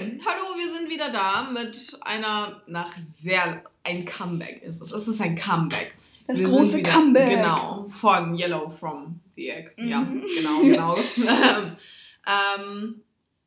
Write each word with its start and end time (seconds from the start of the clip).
Hallo, 0.00 0.56
wir 0.56 0.72
sind 0.72 0.88
wieder 0.88 1.10
da 1.10 1.50
mit 1.52 1.76
einer, 2.02 2.62
nach 2.66 2.92
sehr, 3.02 3.62
ein 3.84 4.04
Comeback 4.04 4.62
ist 4.62 4.80
es. 4.80 4.92
Es 4.92 5.08
ist 5.08 5.20
ein 5.20 5.36
Comeback. 5.36 5.94
Das 6.26 6.38
Wir 6.38 6.48
große 6.48 6.78
wieder- 6.78 6.90
Comeback. 6.90 7.28
Genau, 7.30 7.86
von 7.94 8.34
Yellow 8.38 8.70
from 8.70 9.20
the 9.36 9.48
Egg. 9.50 9.70
Ja, 9.76 10.00
Mhm. 10.00 10.24
genau, 10.34 10.60
genau. 11.16 11.76
ähm, 12.26 13.02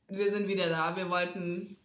wir 0.10 0.32
sind 0.32 0.48
wieder 0.48 0.70
da. 0.70 0.96
Wir 0.96 1.10
wollten 1.10 1.78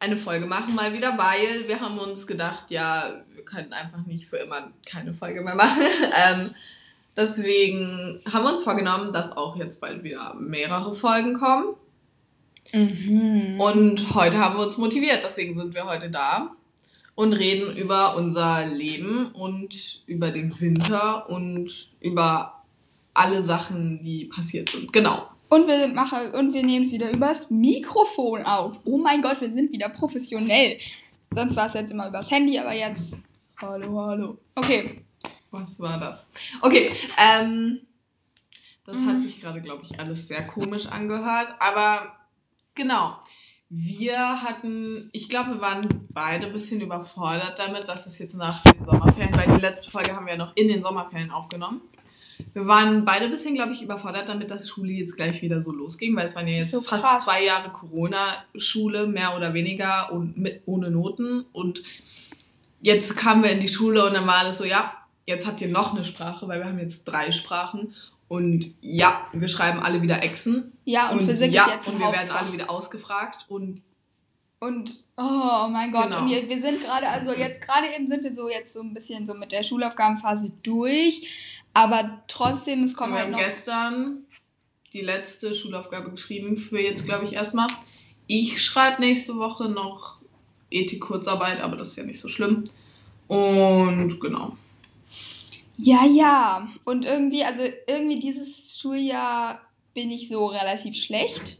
eine 0.00 0.16
Folge 0.16 0.46
machen, 0.46 0.74
mal 0.74 0.92
wieder, 0.92 1.16
weil 1.18 1.68
wir 1.68 1.80
haben 1.80 1.98
uns 1.98 2.26
gedacht, 2.26 2.66
ja, 2.70 3.20
wir 3.34 3.44
können 3.44 3.72
einfach 3.72 4.04
nicht 4.06 4.26
für 4.28 4.36
immer 4.38 4.70
keine 4.86 5.12
Folge 5.14 5.40
mehr 5.42 5.54
machen. 5.56 5.82
ähm, 6.30 6.54
deswegen 7.16 8.20
haben 8.32 8.44
wir 8.44 8.52
uns 8.52 8.62
vorgenommen, 8.62 9.12
dass 9.12 9.36
auch 9.36 9.56
jetzt 9.56 9.80
bald 9.80 10.02
wieder 10.04 10.34
mehrere 10.34 10.94
Folgen 10.94 11.38
kommen. 11.38 11.74
Mhm. 12.72 13.60
Und 13.60 14.14
heute 14.14 14.38
haben 14.38 14.56
wir 14.56 14.64
uns 14.64 14.78
motiviert, 14.78 15.20
deswegen 15.24 15.56
sind 15.56 15.74
wir 15.74 15.84
heute 15.86 16.10
da 16.10 16.54
und 17.14 17.32
reden 17.32 17.76
über 17.76 18.16
unser 18.16 18.66
Leben 18.66 19.32
und 19.32 20.02
über 20.06 20.30
den 20.30 20.58
Winter 20.60 21.28
und 21.30 21.88
über 22.00 22.62
alle 23.14 23.44
Sachen, 23.44 24.04
die 24.04 24.26
passiert 24.26 24.68
sind. 24.68 24.92
Genau. 24.92 25.28
Und 25.48 25.66
wir 25.66 25.88
machen 25.88 26.30
und 26.32 26.52
wir 26.52 26.62
nehmen 26.62 26.84
es 26.84 26.92
wieder 26.92 27.10
übers 27.10 27.50
Mikrofon 27.50 28.42
auf. 28.42 28.80
Oh 28.84 28.98
mein 28.98 29.22
Gott, 29.22 29.40
wir 29.40 29.50
sind 29.52 29.72
wieder 29.72 29.88
professionell. 29.88 30.78
Sonst 31.30 31.56
war 31.56 31.66
es 31.68 31.74
jetzt 31.74 31.90
immer 31.90 32.08
übers 32.08 32.30
Handy, 32.30 32.58
aber 32.58 32.74
jetzt. 32.74 33.16
Hallo, 33.60 34.00
hallo. 34.00 34.38
Okay. 34.54 35.00
Was 35.50 35.80
war 35.80 35.98
das? 35.98 36.30
Okay, 36.60 36.90
ähm, 37.18 37.80
das 38.84 38.98
Mhm. 38.98 39.06
hat 39.06 39.22
sich 39.22 39.40
gerade, 39.40 39.62
glaube 39.62 39.84
ich, 39.88 39.98
alles 39.98 40.28
sehr 40.28 40.46
komisch 40.46 40.86
angehört, 40.86 41.48
aber 41.58 42.17
genau. 42.78 43.18
Wir 43.68 44.42
hatten, 44.42 45.10
ich 45.12 45.28
glaube, 45.28 45.50
wir 45.54 45.60
waren 45.60 46.08
beide 46.08 46.46
ein 46.46 46.54
bisschen 46.54 46.80
überfordert 46.80 47.58
damit, 47.58 47.86
dass 47.86 48.06
es 48.06 48.18
jetzt 48.18 48.34
nach 48.34 48.62
den 48.62 48.82
Sommerferien, 48.86 49.36
weil 49.36 49.54
die 49.56 49.60
letzte 49.60 49.90
Folge 49.90 50.16
haben 50.16 50.24
wir 50.24 50.32
ja 50.32 50.38
noch 50.38 50.56
in 50.56 50.68
den 50.68 50.82
Sommerferien 50.82 51.30
aufgenommen. 51.30 51.82
Wir 52.54 52.66
waren 52.66 53.04
beide 53.04 53.26
ein 53.26 53.30
bisschen, 53.30 53.54
glaube 53.54 53.72
ich, 53.72 53.82
überfordert 53.82 54.28
damit, 54.28 54.50
dass 54.50 54.68
Schule 54.68 54.92
jetzt 54.92 55.16
gleich 55.16 55.42
wieder 55.42 55.60
so 55.60 55.70
losging, 55.70 56.16
weil 56.16 56.26
es 56.26 56.36
waren 56.36 56.48
ja 56.48 56.54
jetzt 56.54 56.70
so 56.70 56.80
fast 56.80 57.04
krass. 57.04 57.24
zwei 57.24 57.44
Jahre 57.44 57.70
Corona-Schule, 57.70 59.06
mehr 59.06 59.36
oder 59.36 59.52
weniger 59.52 60.12
und 60.12 60.38
mit, 60.38 60.62
ohne 60.64 60.90
Noten. 60.90 61.44
Und 61.52 61.82
jetzt 62.80 63.18
kamen 63.18 63.42
wir 63.42 63.50
in 63.50 63.60
die 63.60 63.68
Schule 63.68 64.06
und 64.06 64.14
dann 64.14 64.26
war 64.26 64.38
alles 64.38 64.58
so, 64.58 64.64
ja, 64.64 64.94
jetzt 65.26 65.46
habt 65.46 65.60
ihr 65.60 65.68
noch 65.68 65.94
eine 65.94 66.06
Sprache, 66.06 66.48
weil 66.48 66.60
wir 66.60 66.66
haben 66.66 66.78
jetzt 66.78 67.04
drei 67.04 67.32
Sprachen. 67.32 67.94
Und 68.28 68.74
ja, 68.80 69.26
wir 69.32 69.48
schreiben 69.48 69.80
alle 69.80 70.02
wieder 70.02 70.22
Echsen. 70.22 70.72
Ja, 70.84 71.10
und, 71.10 71.20
und 71.20 71.26
Physik 71.26 71.52
ja, 71.52 71.64
ist 71.64 71.74
jetzt 71.74 71.88
und 71.88 71.98
wir 71.98 72.12
werden 72.12 72.30
alle 72.30 72.52
wieder 72.52 72.68
ausgefragt. 72.70 73.46
Und 73.48 73.82
Und 74.60 74.96
oh 75.16 75.68
mein 75.70 75.90
Gott, 75.92 76.04
Genau. 76.04 76.22
und 76.22 76.30
wir, 76.30 76.48
wir 76.48 76.60
sind 76.60 76.80
gerade, 76.82 77.08
also 77.08 77.32
jetzt 77.32 77.62
gerade 77.62 77.86
eben 77.94 78.08
sind 78.08 78.24
wir 78.24 78.34
so 78.34 78.48
jetzt 78.48 78.72
so 78.74 78.80
ein 78.82 78.92
bisschen 78.92 79.26
so 79.26 79.34
mit 79.34 79.52
der 79.52 79.62
Schulaufgabenphase 79.62 80.52
durch, 80.62 81.62
aber 81.72 82.22
trotzdem, 82.28 82.82
es 82.84 82.94
kommen 82.94 83.12
wir 83.12 83.20
halt 83.20 83.26
haben 83.26 83.32
noch. 83.32 83.38
gestern 83.38 84.24
die 84.92 85.00
letzte 85.02 85.54
Schulaufgabe 85.54 86.10
geschrieben 86.10 86.56
für 86.56 86.80
jetzt, 86.80 87.04
glaube 87.04 87.24
ich, 87.26 87.34
erstmal. 87.34 87.68
Ich 88.26 88.62
schreibe 88.64 89.00
nächste 89.00 89.36
Woche 89.36 89.68
noch 89.68 90.18
Ethik-Kurzarbeit, 90.70 91.60
aber 91.60 91.76
das 91.76 91.88
ist 91.90 91.96
ja 91.96 92.04
nicht 92.04 92.20
so 92.20 92.28
schlimm. 92.28 92.64
Und 93.28 94.18
genau. 94.20 94.56
Ja, 95.78 96.04
ja. 96.04 96.68
Und 96.84 97.04
irgendwie, 97.04 97.44
also 97.44 97.62
irgendwie 97.86 98.18
dieses 98.18 98.78
Schuljahr 98.80 99.60
bin 99.94 100.10
ich 100.10 100.28
so 100.28 100.46
relativ 100.46 100.96
schlecht, 100.96 101.58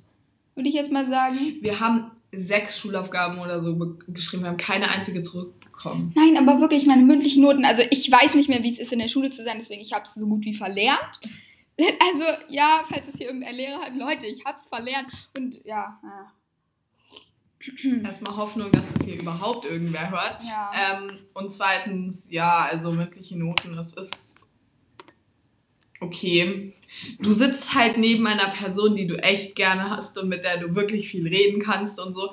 würde 0.55 0.69
ich 0.69 0.75
jetzt 0.75 0.91
mal 0.93 1.09
sagen. 1.09 1.39
Wir 1.61 1.79
haben 1.81 2.11
sechs 2.33 2.79
Schulaufgaben 2.79 3.39
oder 3.39 3.63
so 3.63 3.75
be- 3.77 3.97
geschrieben, 4.09 4.43
wir 4.43 4.51
haben 4.51 4.57
keine 4.59 4.91
einzige 4.91 5.23
zurückbekommen. 5.23 6.13
Nein, 6.15 6.37
aber 6.37 6.61
wirklich 6.61 6.85
meine 6.87 7.03
mündlichen 7.03 7.43
Noten. 7.43 7.65
Also 7.65 7.83
ich 7.91 8.11
weiß 8.11 8.35
nicht 8.35 8.49
mehr, 8.49 8.63
wie 8.63 8.73
es 8.73 8.79
ist, 8.79 8.93
in 8.93 8.99
der 8.99 9.09
Schule 9.09 9.31
zu 9.31 9.43
sein, 9.45 9.57
deswegen 9.59 9.81
ich 9.83 9.93
habe 9.93 10.05
es 10.05 10.15
so 10.15 10.27
gut 10.27 10.45
wie 10.45 10.55
verlernt. 10.55 11.21
Also 11.81 12.25
ja, 12.49 12.83
falls 12.89 13.07
es 13.07 13.19
hier 13.19 13.29
irgendein 13.29 13.55
Lehrer 13.55 13.79
hat, 13.81 13.95
Leute, 13.97 14.27
ich 14.27 14.45
habe 14.45 14.59
es 14.59 14.67
verlernt. 14.67 15.07
Und 15.37 15.65
ja, 15.65 15.97
ja. 16.03 16.33
Erstmal 18.05 18.37
Hoffnung, 18.37 18.71
dass 18.73 18.93
das 18.93 19.05
hier 19.05 19.21
überhaupt 19.21 19.65
irgendwer 19.65 20.11
hört. 20.11 20.39
ja. 20.45 20.71
Ähm, 20.75 21.19
und 21.35 21.51
zweitens, 21.51 22.27
ja, 22.31 22.69
also 22.71 22.93
mündliche 22.93 23.39
Noten, 23.39 23.77
das 23.77 23.95
ist 23.95 24.37
okay. 26.01 26.75
Du 27.21 27.33
sitzt 27.33 27.75
halt 27.75 27.99
neben 27.99 28.27
einer 28.27 28.51
Person, 28.51 28.97
die 28.97 29.07
du 29.07 29.17
echt 29.17 29.55
gerne 29.55 29.91
hast 29.91 30.19
und 30.19 30.29
mit 30.29 30.45
der 30.45 30.59
du 30.59 30.75
wirklich 30.75 31.09
viel 31.09 31.27
reden 31.27 31.61
kannst 31.61 32.01
und 32.01 32.15
so. 32.15 32.33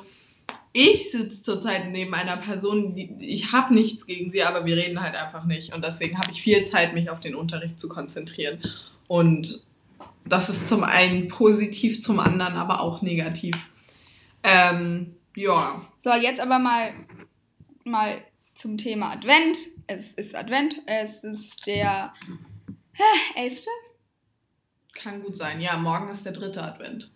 Ich 0.71 1.11
sitze 1.11 1.41
zurzeit 1.41 1.91
neben 1.91 2.13
einer 2.13 2.37
Person, 2.37 2.95
die 2.95 3.15
ich 3.19 3.53
habe 3.53 3.73
nichts 3.73 4.05
gegen 4.05 4.31
sie, 4.31 4.43
aber 4.43 4.65
wir 4.65 4.75
reden 4.75 5.01
halt 5.01 5.15
einfach 5.15 5.45
nicht. 5.45 5.73
Und 5.73 5.83
deswegen 5.83 6.17
habe 6.17 6.31
ich 6.31 6.41
viel 6.41 6.63
Zeit, 6.63 6.93
mich 6.93 7.09
auf 7.09 7.21
den 7.21 7.35
Unterricht 7.35 7.79
zu 7.79 7.87
konzentrieren. 7.87 8.61
Und 9.07 9.63
das 10.25 10.49
ist 10.49 10.67
zum 10.67 10.83
einen 10.83 11.27
positiv, 11.27 12.01
zum 12.01 12.19
anderen 12.19 12.55
aber 12.55 12.81
auch 12.81 13.01
negativ. 13.01 13.55
Ähm, 14.43 15.14
ja. 15.35 15.85
So, 16.01 16.11
jetzt 16.13 16.39
aber 16.39 16.59
mal, 16.59 16.93
mal 17.83 18.21
zum 18.53 18.77
Thema 18.77 19.11
Advent. 19.11 19.57
Es 19.87 20.13
ist 20.13 20.35
Advent. 20.35 20.77
Es 20.87 21.23
ist 21.23 21.67
der 21.67 22.13
äh, 23.35 23.45
11. 23.45 23.65
Kann 24.93 25.21
gut 25.21 25.37
sein. 25.37 25.59
Ja, 25.61 25.77
morgen 25.77 26.09
ist 26.09 26.25
der 26.25 26.33
dritte 26.33 26.63
Advent. 26.63 27.11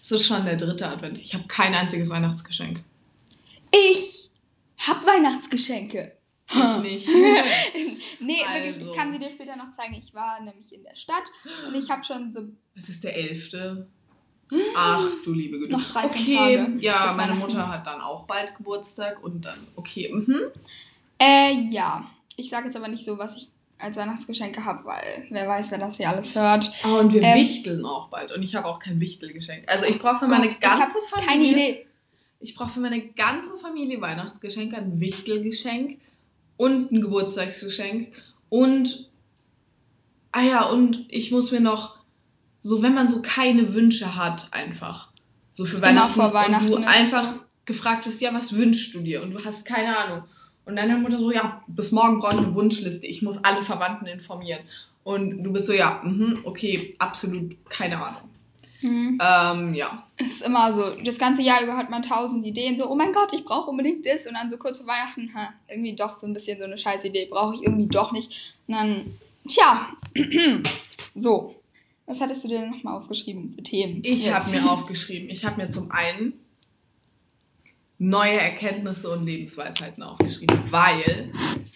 Es 0.00 0.10
ist 0.10 0.26
schon 0.26 0.44
der 0.44 0.56
dritte 0.56 0.86
Advent. 0.88 1.18
Ich 1.18 1.34
habe 1.34 1.46
kein 1.46 1.74
einziges 1.74 2.10
Weihnachtsgeschenk. 2.10 2.84
Ich 3.72 4.30
hab 4.78 5.04
Weihnachtsgeschenke. 5.06 6.16
Ich 6.50 6.78
nicht. 6.82 7.08
nee, 8.20 8.38
wirklich, 8.38 8.76
Also. 8.76 8.90
ich 8.90 8.96
kann 8.96 9.12
sie 9.12 9.18
dir 9.18 9.30
später 9.30 9.56
noch 9.56 9.70
zeigen. 9.72 9.94
Ich 9.94 10.14
war 10.14 10.40
nämlich 10.40 10.72
in 10.72 10.82
der 10.82 10.94
Stadt 10.94 11.24
und 11.66 11.74
ich 11.74 11.90
habe 11.90 12.04
schon 12.04 12.32
so 12.32 12.48
Es 12.74 12.88
ist 12.88 13.04
der 13.04 13.16
elfte. 13.16 13.86
Ach 14.76 15.04
du 15.24 15.32
liebe 15.32 15.58
Güte. 15.58 15.72
Noch 15.72 15.92
13 15.92 16.10
okay, 16.10 16.36
Tage 16.36 16.76
ja, 16.80 17.14
meine. 17.16 17.34
Mutter 17.34 17.68
hat 17.68 17.86
dann 17.86 18.00
auch 18.00 18.24
bald 18.26 18.56
Geburtstag 18.56 19.22
und 19.22 19.44
dann, 19.44 19.58
okay, 19.76 20.10
mhm. 20.12 20.40
Äh, 21.18 21.68
ja. 21.70 22.04
Ich 22.36 22.50
sage 22.50 22.66
jetzt 22.66 22.76
aber 22.76 22.88
nicht 22.88 23.04
so, 23.04 23.18
was 23.18 23.36
ich 23.36 23.48
als 23.78 23.96
Weihnachtsgeschenke 23.96 24.64
habe, 24.64 24.84
weil 24.84 25.26
wer 25.30 25.48
weiß, 25.48 25.70
wer 25.70 25.78
das 25.78 25.96
hier 25.96 26.08
alles 26.08 26.34
hört. 26.34 26.70
Oh, 26.84 26.98
und 26.98 27.12
wir 27.12 27.22
Ähm, 27.22 27.38
wichteln 27.38 27.84
auch 27.84 28.08
bald 28.08 28.32
und 28.32 28.42
ich 28.42 28.54
habe 28.54 28.66
auch 28.66 28.78
kein 28.78 29.00
Wichtelgeschenk. 29.00 29.64
Also 29.68 29.86
ich 29.86 29.98
brauche 29.98 30.16
für 30.16 30.26
meine 30.26 30.44
Gott, 30.44 30.54
ich 30.54 30.60
ganze 30.60 30.98
Keine 31.14 31.30
Familie, 31.30 31.52
Idee. 31.52 31.86
ich 32.40 32.54
brauche 32.54 32.70
für 32.70 32.80
meine 32.80 33.00
ganze 33.00 33.56
Familie 33.58 34.00
Weihnachtsgeschenke, 34.00 34.76
ein 34.76 35.00
Wichtelgeschenk 35.00 36.00
und 36.56 36.90
ein 36.90 37.00
Geburtstagsgeschenk 37.00 38.12
und 38.48 39.08
ah 40.32 40.42
ja, 40.42 40.68
und 40.68 41.06
ich 41.08 41.30
muss 41.30 41.52
mir 41.52 41.60
noch 41.60 41.97
so, 42.68 42.82
wenn 42.82 42.94
man 42.94 43.08
so 43.08 43.22
keine 43.22 43.72
Wünsche 43.72 44.14
hat, 44.14 44.48
einfach 44.50 45.08
so 45.52 45.64
für 45.64 45.78
Immer 45.78 45.86
Weihnachten, 45.86 46.12
vor 46.12 46.34
Weihnachten 46.34 46.74
und 46.74 46.82
du 46.82 46.88
einfach 46.88 47.34
gefragt 47.64 48.04
wirst, 48.06 48.20
ja, 48.20 48.32
was 48.34 48.52
wünschst 48.52 48.94
du 48.94 49.00
dir 49.00 49.22
und 49.22 49.30
du 49.30 49.42
hast 49.42 49.64
keine 49.64 49.96
Ahnung. 49.96 50.24
Und 50.66 50.76
dann 50.76 50.92
hat 50.92 51.00
Mutter 51.00 51.18
so, 51.18 51.32
ja, 51.32 51.62
bis 51.66 51.92
morgen 51.92 52.18
brauche 52.20 52.34
ich 52.34 52.42
eine 52.42 52.54
Wunschliste, 52.54 53.06
ich 53.06 53.22
muss 53.22 53.42
alle 53.42 53.62
Verwandten 53.62 54.06
informieren. 54.06 54.60
Und 55.02 55.42
du 55.42 55.50
bist 55.50 55.66
so, 55.66 55.72
ja, 55.72 56.02
mhm, 56.04 56.40
okay, 56.44 56.94
absolut 56.98 57.56
keine 57.70 57.96
Ahnung. 57.96 58.28
Hm. 58.80 59.18
Ähm, 59.20 59.74
ja. 59.74 60.06
Ist 60.18 60.46
immer 60.46 60.70
so. 60.70 60.94
Das 61.02 61.18
ganze 61.18 61.40
Jahr 61.40 61.62
über 61.62 61.74
hat 61.74 61.88
man 61.88 62.02
tausend 62.02 62.44
Ideen. 62.44 62.76
So, 62.76 62.90
oh 62.90 62.94
mein 62.94 63.12
Gott, 63.12 63.32
ich 63.32 63.46
brauche 63.46 63.70
unbedingt 63.70 64.04
das. 64.04 64.26
Und 64.26 64.34
dann 64.34 64.50
so 64.50 64.58
kurz 64.58 64.76
vor 64.76 64.86
Weihnachten, 64.86 65.32
ha, 65.34 65.54
irgendwie 65.68 65.96
doch 65.96 66.12
so 66.12 66.26
ein 66.26 66.34
bisschen 66.34 66.58
so 66.58 66.66
eine 66.66 66.76
scheiß 66.76 67.04
Idee. 67.04 67.26
Brauche 67.30 67.54
ich 67.54 67.62
irgendwie 67.62 67.88
doch 67.88 68.12
nicht. 68.12 68.54
Und 68.66 68.74
dann, 68.74 69.18
tja. 69.48 69.88
so. 71.16 71.57
Was 72.08 72.22
hattest 72.22 72.42
du 72.44 72.48
denn 72.48 72.70
nochmal 72.70 72.96
aufgeschrieben 72.96 73.52
für 73.52 73.62
Themen? 73.62 74.00
Ich 74.02 74.32
habe 74.32 74.50
mir 74.50 74.72
aufgeschrieben, 74.72 75.28
ich 75.28 75.44
habe 75.44 75.60
mir 75.60 75.70
zum 75.70 75.90
einen 75.90 76.32
neue 77.98 78.40
Erkenntnisse 78.40 79.10
und 79.10 79.26
Lebensweisheiten 79.26 80.02
aufgeschrieben, 80.02 80.58
weil 80.70 81.30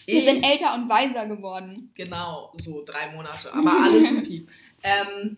Wir 0.06 0.22
sind 0.22 0.42
älter 0.42 0.74
und 0.74 0.88
weiser 0.88 1.26
geworden. 1.26 1.90
genau, 1.94 2.54
so 2.64 2.82
drei 2.82 3.12
Monate, 3.14 3.52
aber 3.52 3.72
alles 3.82 4.08
supi. 4.08 4.46
ähm, 4.82 5.36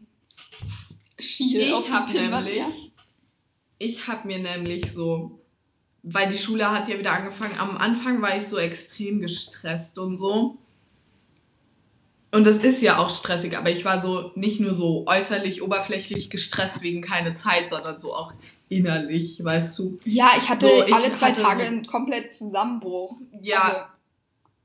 Schiel 1.18 1.60
ich 1.60 1.92
habe 1.92 2.12
nämlich, 2.12 2.56
ja. 2.56 2.68
ich 3.78 4.06
habe 4.06 4.28
mir 4.28 4.38
nämlich 4.38 4.92
so, 4.92 5.40
weil 6.04 6.30
die 6.30 6.38
Schule 6.38 6.70
hat 6.70 6.88
ja 6.88 6.96
wieder 6.96 7.12
angefangen, 7.12 7.58
am 7.58 7.76
Anfang 7.76 8.22
war 8.22 8.38
ich 8.38 8.46
so 8.46 8.58
extrem 8.58 9.20
gestresst 9.20 9.98
und 9.98 10.18
so. 10.18 10.58
Und 12.34 12.44
das 12.46 12.56
ist 12.58 12.82
ja 12.82 12.98
auch 12.98 13.10
stressig, 13.10 13.56
aber 13.56 13.70
ich 13.70 13.84
war 13.84 14.00
so 14.00 14.32
nicht 14.34 14.58
nur 14.60 14.74
so 14.74 15.04
äußerlich, 15.06 15.62
oberflächlich 15.62 16.30
gestresst 16.30 16.82
wegen 16.82 17.00
keine 17.00 17.36
Zeit, 17.36 17.68
sondern 17.70 18.00
so 18.00 18.12
auch 18.12 18.32
innerlich, 18.68 19.42
weißt 19.44 19.78
du. 19.78 19.98
Ja, 20.04 20.30
ich 20.36 20.48
hatte 20.48 20.66
So, 20.66 20.84
ich 20.84 20.92
alle 20.92 21.12
zwei 21.12 21.28
hatte 21.28 21.42
Tage 21.42 21.60
so- 21.60 21.66
einen 21.68 21.86
komplett 21.86 22.32
Zusammenbruch. 22.32 23.20
Ja, 23.40 23.60
Also, 23.62 23.80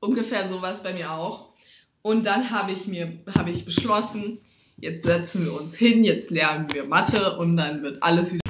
ungefähr 0.00 0.48
sowas 0.48 0.82
bei 0.82 0.92
mir 0.94 1.12
auch. 1.12 1.50
Und 2.02 2.26
dann 2.26 2.50
habe 2.50 2.72
ich 2.72 2.86
mir, 2.88 3.12
habe 3.38 3.50
ich 3.50 3.64
beschlossen, 3.64 4.40
jetzt 4.78 5.06
setzen 5.06 5.44
wir 5.44 5.52
uns 5.60 5.76
hin, 5.76 6.02
jetzt 6.02 6.30
lernen 6.30 6.66
wir 6.72 6.84
Mathe 6.86 7.36
und 7.38 7.56
dann 7.56 7.82
wird 7.82 8.02
alles 8.02 8.32
wieder. 8.34 8.40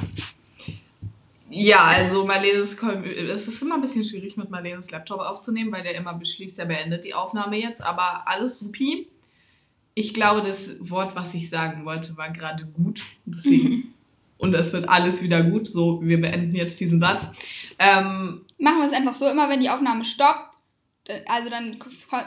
Ja, 1.51 1.85
also 1.85 2.25
Marlenes, 2.25 2.77
es 2.81 3.47
ist 3.47 3.61
immer 3.61 3.75
ein 3.75 3.81
bisschen 3.81 4.03
schwierig 4.03 4.37
mit 4.37 4.49
Marlenes 4.49 4.89
Laptop 4.89 5.19
aufzunehmen, 5.19 5.71
weil 5.71 5.83
der 5.83 5.95
immer 5.95 6.13
beschließt, 6.13 6.57
er 6.59 6.65
beendet 6.65 7.05
die 7.05 7.13
Aufnahme 7.13 7.57
jetzt, 7.57 7.81
aber 7.81 8.27
alles 8.27 8.55
supi. 8.55 9.09
Ich 9.93 10.13
glaube, 10.13 10.41
das 10.41 10.69
Wort, 10.79 11.15
was 11.15 11.33
ich 11.33 11.49
sagen 11.49 11.85
wollte, 11.85 12.15
war 12.15 12.31
gerade 12.31 12.65
gut. 12.65 13.03
Deswegen. 13.25 13.93
Und 14.37 14.55
es 14.55 14.73
wird 14.73 14.89
alles 14.89 15.21
wieder 15.21 15.43
gut. 15.43 15.67
So, 15.67 16.01
wir 16.01 16.19
beenden 16.19 16.55
jetzt 16.55 16.79
diesen 16.79 16.99
Satz. 16.99 17.31
Ähm, 17.77 18.43
Machen 18.57 18.79
wir 18.79 18.87
es 18.87 18.93
einfach 18.93 19.13
so, 19.13 19.29
immer 19.29 19.49
wenn 19.49 19.59
die 19.59 19.69
Aufnahme 19.69 20.03
stoppt, 20.03 20.55
also 21.27 21.49
dann 21.49 21.77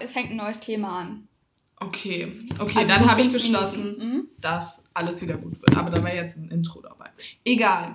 fängt 0.07 0.31
ein 0.31 0.37
neues 0.37 0.61
Thema 0.61 1.01
an. 1.01 1.29
Okay, 1.77 2.33
okay, 2.59 2.79
also 2.79 2.89
dann 2.89 3.11
habe 3.11 3.23
ich 3.23 3.33
beschlossen, 3.33 3.97
mhm. 3.99 4.29
dass 4.41 4.85
alles 4.95 5.21
wieder 5.23 5.37
gut 5.37 5.61
wird. 5.61 5.77
Aber 5.77 5.91
da 5.91 6.03
war 6.03 6.15
jetzt 6.15 6.37
ein 6.37 6.49
Intro 6.51 6.81
dabei. 6.81 7.11
Egal. 7.45 7.95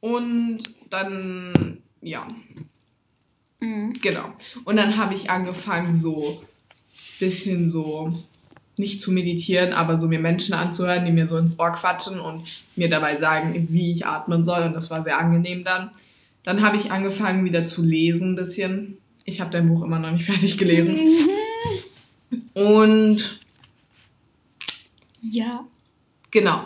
Und 0.00 0.58
dann, 0.88 1.82
ja. 2.00 2.26
Mhm. 3.60 3.94
Genau. 4.00 4.32
Und 4.64 4.76
dann 4.76 4.96
habe 4.96 5.14
ich 5.14 5.30
angefangen, 5.30 5.98
so 5.98 6.42
bisschen 7.18 7.68
so 7.68 8.12
nicht 8.76 9.02
zu 9.02 9.12
meditieren, 9.12 9.72
aber 9.72 10.00
so 10.00 10.08
mir 10.08 10.18
Menschen 10.18 10.54
anzuhören, 10.54 11.04
die 11.04 11.12
mir 11.12 11.26
so 11.26 11.36
ins 11.36 11.58
Ohr 11.58 11.70
quatschen 11.72 12.18
und 12.18 12.46
mir 12.76 12.88
dabei 12.88 13.16
sagen, 13.18 13.68
wie 13.70 13.92
ich 13.92 14.06
atmen 14.06 14.44
soll. 14.44 14.62
Und 14.62 14.72
das 14.72 14.90
war 14.90 15.04
sehr 15.04 15.18
angenehm 15.18 15.64
dann. 15.64 15.90
Dann 16.42 16.62
habe 16.62 16.78
ich 16.78 16.90
angefangen 16.90 17.44
wieder 17.44 17.66
zu 17.66 17.82
lesen 17.82 18.32
ein 18.32 18.36
bisschen. 18.36 18.96
Ich 19.26 19.40
habe 19.40 19.50
dein 19.50 19.68
Buch 19.68 19.84
immer 19.84 19.98
noch 19.98 20.10
nicht 20.10 20.24
fertig 20.26 20.56
gelesen. 20.56 20.98
Und 22.54 23.40
ja. 25.20 25.66
Genau. 26.30 26.64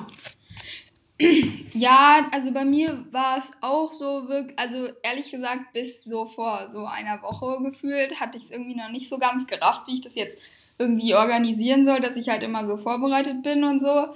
Ja, 1.75 2.29
also 2.33 2.53
bei 2.53 2.65
mir 2.65 3.05
war 3.13 3.39
es 3.39 3.53
auch 3.61 3.93
so 3.93 4.29
wirklich, 4.29 4.59
also 4.59 4.89
ehrlich 5.03 5.31
gesagt, 5.31 5.73
bis 5.73 6.05
so 6.05 6.27
vor 6.27 6.69
so 6.73 6.87
einer 6.87 7.23
Woche 7.23 7.63
gefühlt, 7.63 8.21
hatte 8.21 8.39
ich 8.39 8.45
es 8.45 8.51
irgendwie 8.51 8.75
noch 8.75 8.91
nicht 8.91 9.09
so 9.09 9.19
ganz 9.19 9.47
gerafft, 9.47 9.87
wie 9.87 9.95
ich 9.95 10.01
das 10.01 10.17
jetzt 10.17 10.41
irgendwie 10.79 11.15
organisieren 11.15 11.85
soll, 11.87 12.01
dass 12.01 12.17
ich 12.17 12.29
halt 12.29 12.43
immer 12.43 12.67
so 12.67 12.77
vorbereitet 12.77 13.43
bin 13.43 13.63
und 13.65 13.81
so. 13.81 14.09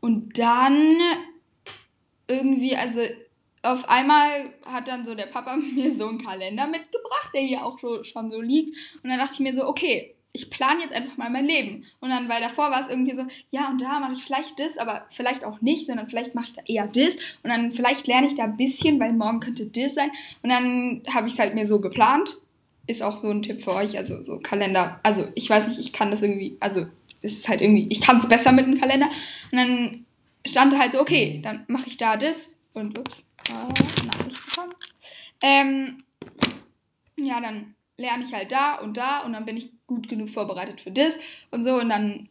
Und 0.00 0.38
dann 0.38 0.96
irgendwie, 2.26 2.76
also 2.76 3.00
auf 3.62 3.88
einmal 3.88 4.52
hat 4.64 4.88
dann 4.88 5.04
so 5.04 5.14
der 5.14 5.26
Papa 5.26 5.56
mir 5.74 5.92
so 5.92 6.08
einen 6.08 6.24
Kalender 6.24 6.66
mitgebracht, 6.66 7.30
der 7.34 7.42
hier 7.42 7.64
auch 7.64 7.78
so, 7.78 8.02
schon 8.04 8.30
so 8.30 8.40
liegt. 8.40 8.70
Und 9.02 9.10
dann 9.10 9.18
dachte 9.18 9.34
ich 9.34 9.40
mir 9.40 9.54
so, 9.54 9.68
okay, 9.68 10.15
ich 10.36 10.50
plane 10.50 10.82
jetzt 10.82 10.94
einfach 10.94 11.16
mal 11.16 11.30
mein 11.30 11.46
Leben. 11.46 11.84
Und 12.00 12.10
dann, 12.10 12.28
weil 12.28 12.40
davor 12.40 12.70
war 12.70 12.80
es 12.80 12.88
irgendwie 12.88 13.14
so, 13.14 13.24
ja, 13.50 13.68
und 13.70 13.80
da 13.80 14.00
mache 14.00 14.12
ich 14.12 14.22
vielleicht 14.22 14.58
das, 14.60 14.76
aber 14.78 15.06
vielleicht 15.10 15.44
auch 15.44 15.60
nicht, 15.60 15.86
sondern 15.86 16.08
vielleicht 16.08 16.34
mache 16.34 16.46
ich 16.46 16.52
da 16.52 16.62
eher 16.66 16.86
das. 16.86 17.16
Und 17.42 17.50
dann 17.50 17.72
vielleicht 17.72 18.06
lerne 18.06 18.26
ich 18.26 18.34
da 18.34 18.44
ein 18.44 18.56
bisschen, 18.56 19.00
weil 19.00 19.12
morgen 19.12 19.40
könnte 19.40 19.66
das 19.66 19.94
sein. 19.94 20.10
Und 20.42 20.50
dann 20.50 21.02
habe 21.12 21.26
ich 21.26 21.32
es 21.32 21.38
halt 21.38 21.54
mir 21.54 21.66
so 21.66 21.80
geplant 21.80 22.38
ist 22.86 23.02
auch 23.02 23.18
so 23.18 23.28
ein 23.30 23.42
Tipp 23.42 23.62
für 23.62 23.74
euch, 23.74 23.98
also 23.98 24.22
so 24.22 24.38
Kalender. 24.38 25.00
Also 25.02 25.26
ich 25.34 25.50
weiß 25.50 25.66
nicht, 25.68 25.80
ich 25.80 25.92
kann 25.92 26.10
das 26.10 26.22
irgendwie, 26.22 26.56
also 26.60 26.86
das 27.22 27.32
ist 27.32 27.48
halt 27.48 27.60
irgendwie, 27.60 27.88
ich 27.90 28.00
kann 28.00 28.18
es 28.18 28.28
besser 28.28 28.52
mit 28.52 28.66
dem 28.66 28.78
Kalender. 28.78 29.08
Und 29.50 29.58
dann 29.58 30.04
stand 30.46 30.78
halt 30.78 30.92
so, 30.92 31.00
okay, 31.00 31.40
dann 31.42 31.64
mache 31.66 31.88
ich 31.88 31.96
da 31.96 32.16
das 32.16 32.36
und 32.74 32.96
ups, 32.98 33.24
äh, 33.48 34.04
Nachricht 34.06 34.46
bekommen. 34.46 34.74
Ähm, 35.42 36.04
ja, 37.16 37.40
dann 37.40 37.74
lerne 37.98 38.24
ich 38.24 38.34
halt 38.34 38.52
da 38.52 38.76
und 38.76 38.96
da 38.96 39.20
und 39.20 39.32
dann 39.32 39.46
bin 39.46 39.56
ich 39.56 39.70
gut 39.86 40.08
genug 40.08 40.30
vorbereitet 40.30 40.80
für 40.80 40.90
das 40.90 41.14
und 41.50 41.64
so 41.64 41.76
und 41.76 41.88
dann 41.88 42.28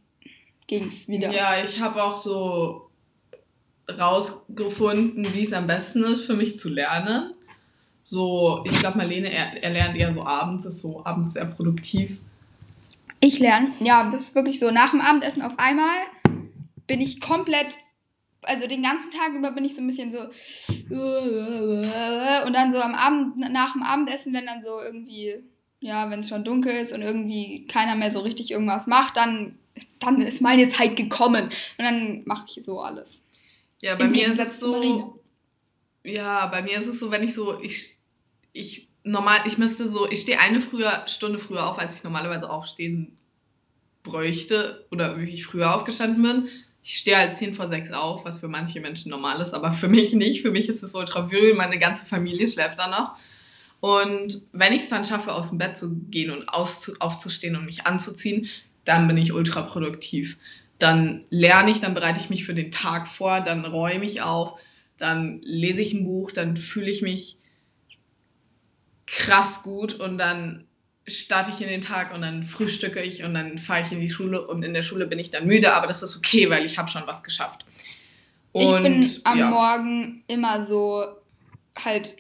ging 0.67 0.87
es 0.87 1.07
wieder. 1.07 1.31
Ja, 1.31 1.63
ich 1.63 1.81
habe 1.81 2.03
auch 2.03 2.15
so 2.15 2.89
rausgefunden, 3.89 5.33
wie 5.33 5.43
es 5.43 5.53
am 5.53 5.67
besten 5.67 6.03
ist 6.03 6.25
für 6.25 6.35
mich 6.35 6.57
zu 6.57 6.69
lernen 6.69 7.35
so, 8.07 8.63
ich 8.65 8.79
glaube, 8.79 8.99
Marlene, 8.99 9.31
er, 9.31 9.63
er 9.63 9.71
lernt 9.71 9.97
eher 9.97 10.13
so 10.13 10.23
abends, 10.23 10.63
ist 10.63 10.77
so 10.77 11.03
abends 11.03 11.33
sehr 11.33 11.45
produktiv. 11.45 12.19
Ich 13.19 13.39
lerne, 13.39 13.71
ja, 13.79 14.07
das 14.11 14.27
ist 14.27 14.35
wirklich 14.35 14.59
so. 14.59 14.69
Nach 14.69 14.91
dem 14.91 15.01
Abendessen 15.01 15.41
auf 15.41 15.57
einmal 15.57 15.89
bin 16.85 17.01
ich 17.01 17.19
komplett, 17.19 17.79
also 18.43 18.67
den 18.67 18.83
ganzen 18.83 19.09
Tag 19.09 19.33
über 19.33 19.53
bin 19.53 19.65
ich 19.65 19.75
so 19.75 19.81
ein 19.81 19.87
bisschen 19.87 20.11
so 20.11 20.19
und 20.19 20.91
dann 22.53 22.71
so 22.71 22.79
am 22.79 22.93
Abend, 22.93 23.37
nach 23.37 23.73
dem 23.73 23.81
Abendessen, 23.81 24.35
wenn 24.35 24.45
dann 24.45 24.61
so 24.61 24.79
irgendwie, 24.79 25.43
ja, 25.79 26.09
wenn 26.09 26.21
es 26.21 26.29
schon 26.29 26.43
dunkel 26.43 26.73
ist 26.73 26.93
und 26.93 27.01
irgendwie 27.01 27.65
keiner 27.67 27.95
mehr 27.95 28.11
so 28.11 28.21
richtig 28.21 28.51
irgendwas 28.51 28.87
macht, 28.87 29.17
dann, 29.17 29.57
dann 29.99 30.21
ist 30.21 30.41
meine 30.41 30.67
Zeit 30.67 30.95
gekommen 30.95 31.45
und 31.45 31.83
dann 31.83 32.23
mache 32.25 32.45
ich 32.47 32.63
so 32.63 32.79
alles. 32.79 33.23
Ja, 33.81 33.95
bei 33.95 34.05
Im 34.05 34.11
mir 34.11 34.23
Gegensatz 34.23 34.49
ist 34.49 34.53
es 34.55 34.59
so, 34.61 35.19
ja, 36.03 36.47
bei 36.47 36.61
mir 36.61 36.81
ist 36.81 36.87
es 36.87 36.99
so, 36.99 37.11
wenn 37.11 37.23
ich 37.27 37.33
so, 37.33 37.59
ich 37.61 37.95
ich 38.55 38.87
normal, 39.03 39.39
ich 39.45 39.57
müsste 39.57 39.89
so, 39.89 40.09
ich 40.09 40.21
stehe 40.21 40.39
eine 40.39 40.61
früher, 40.61 41.03
Stunde 41.07 41.39
früher 41.39 41.67
auf, 41.67 41.77
als 41.77 41.97
ich 41.97 42.03
normalerweise 42.03 42.49
aufstehen 42.49 43.17
bräuchte 44.01 44.85
oder 44.91 45.19
wie 45.19 45.29
ich 45.29 45.45
früher 45.45 45.75
aufgestanden 45.75 46.23
bin. 46.23 46.49
Ich 46.83 46.97
stehe 46.97 47.17
halt 47.17 47.37
10 47.37 47.55
vor 47.55 47.67
6 47.67 47.91
auf, 47.91 48.23
was 48.23 48.39
für 48.39 48.47
manche 48.47 48.79
Menschen 48.79 49.09
normal 49.09 49.41
ist, 49.41 49.53
aber 49.53 49.73
für 49.73 49.87
mich 49.87 50.13
nicht. 50.13 50.41
Für 50.41 50.51
mich 50.51 50.69
ist 50.69 50.83
es 50.83 50.95
ultra 50.95 51.31
wild, 51.31 51.57
meine 51.57 51.79
ganze 51.79 52.05
Familie 52.05 52.47
schläft 52.47 52.79
dann 52.79 52.91
noch. 52.91 53.15
Und 53.79 54.41
wenn 54.51 54.73
ich 54.73 54.83
es 54.83 54.89
dann 54.89 55.05
schaffe, 55.05 55.33
aus 55.33 55.49
dem 55.49 55.57
Bett 55.57 55.77
zu 55.77 55.95
gehen 56.09 56.31
und 56.31 56.49
aufzustehen 56.49 57.55
und 57.55 57.65
mich 57.65 57.85
anzuziehen, 57.85 58.47
dann 58.83 59.07
bin 59.07 59.17
ich 59.17 59.33
ultra 59.33 59.61
produktiv. 59.63 60.37
Dann 60.79 61.25
lerne 61.29 61.71
ich, 61.71 61.81
dann 61.81 61.93
bereite 61.93 62.19
ich 62.19 62.29
mich 62.29 62.45
für 62.45 62.53
den 62.53 62.71
Tag 62.71 63.07
vor, 63.07 63.41
dann 63.41 63.65
räume 63.65 64.05
ich 64.05 64.21
auf, 64.21 64.59
dann 64.97 65.41
lese 65.43 65.81
ich 65.81 65.93
ein 65.93 66.05
Buch, 66.05 66.31
dann 66.31 66.57
fühle 66.57 66.89
ich 66.89 67.01
mich 67.01 67.37
krass 69.05 69.63
gut 69.63 69.93
und 69.93 70.17
dann 70.17 70.65
starte 71.07 71.51
ich 71.51 71.61
in 71.61 71.67
den 71.67 71.81
Tag 71.81 72.13
und 72.13 72.21
dann 72.21 72.43
frühstücke 72.43 73.01
ich 73.01 73.23
und 73.23 73.33
dann 73.35 73.59
fahre 73.59 73.85
ich 73.85 73.91
in 73.91 74.01
die 74.01 74.09
Schule 74.09 74.47
und 74.47 74.63
in 74.63 74.73
der 74.73 74.81
Schule 74.81 75.05
bin 75.05 75.19
ich 75.19 75.31
dann 75.31 75.45
müde, 75.45 75.73
aber 75.73 75.87
das 75.87 76.01
ist 76.01 76.17
okay, 76.17 76.49
weil 76.49 76.65
ich 76.65 76.77
habe 76.77 76.89
schon 76.89 77.05
was 77.05 77.23
geschafft. 77.23 77.65
Und, 78.51 78.85
ich 78.85 79.15
bin 79.15 79.21
am 79.25 79.37
ja. 79.37 79.49
Morgen 79.49 80.23
immer 80.27 80.65
so 80.65 81.05
halt, 81.77 82.15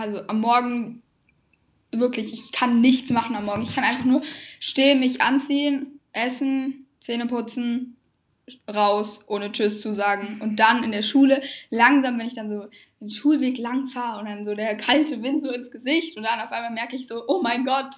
also 0.00 0.22
am 0.26 0.40
Morgen 0.40 1.02
wirklich, 1.92 2.32
ich 2.32 2.52
kann 2.52 2.80
nichts 2.80 3.10
machen 3.10 3.36
am 3.36 3.46
Morgen. 3.46 3.62
Ich 3.62 3.74
kann 3.74 3.84
einfach 3.84 4.04
nur 4.04 4.22
stehen, 4.60 5.00
mich 5.00 5.20
anziehen, 5.22 6.00
essen, 6.12 6.86
Zähne 7.00 7.26
putzen, 7.26 7.96
raus, 8.72 9.24
ohne 9.26 9.52
Tschüss 9.52 9.80
zu 9.80 9.94
sagen. 9.94 10.38
Und 10.40 10.56
dann 10.56 10.84
in 10.84 10.92
der 10.92 11.02
Schule, 11.02 11.42
langsam, 11.70 12.18
wenn 12.18 12.26
ich 12.26 12.34
dann 12.34 12.48
so 12.48 12.66
den 13.00 13.10
Schulweg 13.10 13.58
lang 13.58 13.88
fahre 13.88 14.20
und 14.20 14.26
dann 14.26 14.44
so 14.44 14.54
der 14.54 14.76
kalte 14.76 15.22
Wind 15.22 15.42
so 15.42 15.50
ins 15.50 15.70
Gesicht 15.70 16.16
und 16.16 16.22
dann 16.22 16.40
auf 16.40 16.52
einmal 16.52 16.72
merke 16.72 16.96
ich 16.96 17.06
so, 17.06 17.24
oh 17.26 17.40
mein 17.42 17.64
Gott, 17.64 17.94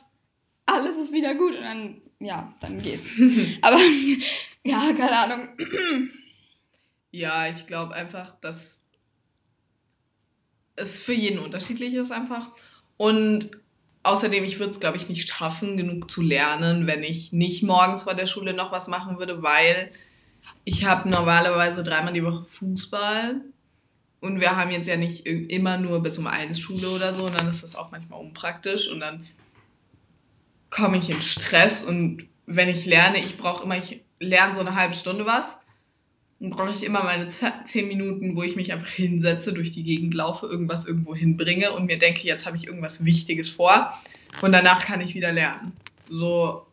alles 0.66 0.96
ist 0.96 1.12
wieder 1.12 1.34
gut. 1.34 1.56
Und 1.56 1.62
dann, 1.62 2.02
ja, 2.20 2.54
dann 2.60 2.80
geht's. 2.82 3.14
Aber, 3.62 3.78
ja, 4.64 4.92
keine 4.96 5.18
Ahnung. 5.18 5.48
ja, 7.10 7.48
ich 7.48 7.66
glaube 7.66 7.94
einfach, 7.94 8.36
dass 8.40 8.79
es 10.80 11.00
für 11.00 11.14
jeden 11.14 11.38
unterschiedlich 11.38 11.94
ist 11.94 12.12
einfach. 12.12 12.48
Und 12.96 13.50
außerdem, 14.02 14.44
ich 14.44 14.58
würde 14.58 14.72
es, 14.72 14.80
glaube 14.80 14.96
ich, 14.96 15.08
nicht 15.08 15.28
schaffen, 15.28 15.76
genug 15.76 16.10
zu 16.10 16.22
lernen, 16.22 16.86
wenn 16.86 17.02
ich 17.02 17.32
nicht 17.32 17.62
morgens 17.62 18.04
vor 18.04 18.14
der 18.14 18.26
Schule 18.26 18.54
noch 18.54 18.72
was 18.72 18.88
machen 18.88 19.18
würde, 19.18 19.42
weil 19.42 19.90
ich 20.64 20.84
habe 20.84 21.08
normalerweise 21.08 21.82
dreimal 21.82 22.12
die 22.12 22.24
Woche 22.24 22.46
Fußball. 22.58 23.42
Und 24.20 24.40
wir 24.40 24.56
haben 24.56 24.70
jetzt 24.70 24.86
ja 24.86 24.96
nicht 24.96 25.26
immer 25.26 25.78
nur 25.78 26.02
bis 26.02 26.18
um 26.18 26.26
eins 26.26 26.60
Schule 26.60 26.90
oder 26.90 27.14
so 27.14 27.24
und 27.26 27.38
dann 27.38 27.48
ist 27.48 27.62
das 27.62 27.74
auch 27.74 27.90
manchmal 27.90 28.20
unpraktisch. 28.20 28.88
Und 28.88 29.00
dann 29.00 29.26
komme 30.68 30.98
ich 30.98 31.08
in 31.08 31.22
Stress. 31.22 31.84
Und 31.84 32.26
wenn 32.46 32.68
ich 32.68 32.84
lerne, 32.84 33.18
ich 33.18 33.38
brauche 33.38 33.64
immer, 33.64 33.78
ich 33.78 34.02
lerne 34.18 34.54
so 34.54 34.60
eine 34.60 34.74
halbe 34.74 34.94
Stunde 34.94 35.24
was 35.24 35.59
dann 36.40 36.50
brauche 36.50 36.70
ich 36.70 36.82
immer 36.82 37.04
meine 37.04 37.28
zehn 37.28 37.86
Minuten, 37.86 38.34
wo 38.34 38.42
ich 38.42 38.56
mich 38.56 38.72
einfach 38.72 38.90
hinsetze, 38.90 39.52
durch 39.52 39.72
die 39.72 39.84
Gegend 39.84 40.14
laufe, 40.14 40.46
irgendwas 40.46 40.86
irgendwo 40.86 41.14
hinbringe 41.14 41.72
und 41.72 41.84
mir 41.84 41.98
denke, 41.98 42.22
jetzt 42.22 42.46
habe 42.46 42.56
ich 42.56 42.66
irgendwas 42.66 43.04
Wichtiges 43.04 43.50
vor 43.50 43.92
und 44.40 44.52
danach 44.52 44.84
kann 44.84 45.02
ich 45.02 45.14
wieder 45.14 45.32
lernen. 45.32 45.72
So, 46.08 46.66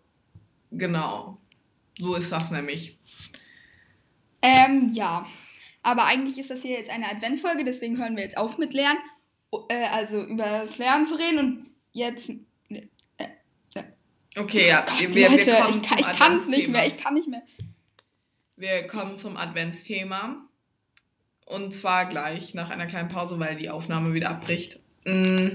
genau. 0.72 1.38
So 2.00 2.16
ist 2.16 2.32
das 2.32 2.50
nämlich. 2.52 2.98
Ähm, 4.42 4.90
ja. 4.94 5.28
Aber 5.84 6.06
eigentlich 6.06 6.38
ist 6.38 6.50
das 6.50 6.62
hier 6.62 6.78
jetzt 6.78 6.90
eine 6.90 7.10
Adventsfolge, 7.10 7.66
deswegen 7.66 7.98
hören 7.98 8.16
wir 8.16 8.24
jetzt 8.24 8.38
auf 8.38 8.58
mit 8.58 8.74
Lernen. 8.74 9.00
Äh, 9.70 9.88
also 9.88 10.24
über 10.24 10.44
das 10.44 10.78
Lernen 10.78 11.06
zu 11.06 11.16
reden 11.16 11.40
und 11.40 11.64
jetzt. 11.92 12.30
Äh, 12.70 12.88
äh. 13.18 13.84
Okay, 14.38 14.70
ja. 14.70 14.86
Gott, 14.86 15.14
wir, 15.14 15.30
Leute, 15.30 15.46
wir 15.46 15.70
ich, 15.70 15.82
kann, 15.82 16.00
ich 16.00 16.08
kann 16.08 16.38
es 16.38 16.48
nicht 16.48 16.70
mehr. 16.70 16.88
Ich 16.88 16.98
kann 16.98 17.16
nicht 17.16 17.28
mehr. 17.28 17.42
Wir 18.58 18.88
kommen 18.88 19.18
zum 19.18 19.38
Adventsthema. 19.38 20.36
Und 21.46 21.74
zwar 21.74 22.08
gleich 22.08 22.54
nach 22.54 22.70
einer 22.70 22.88
kleinen 22.88 23.08
Pause, 23.08 23.40
weil 23.40 23.56
die 23.56 23.70
Aufnahme 23.70 24.14
wieder 24.14 24.30
abbricht. 24.32 24.80
Mm. 25.06 25.50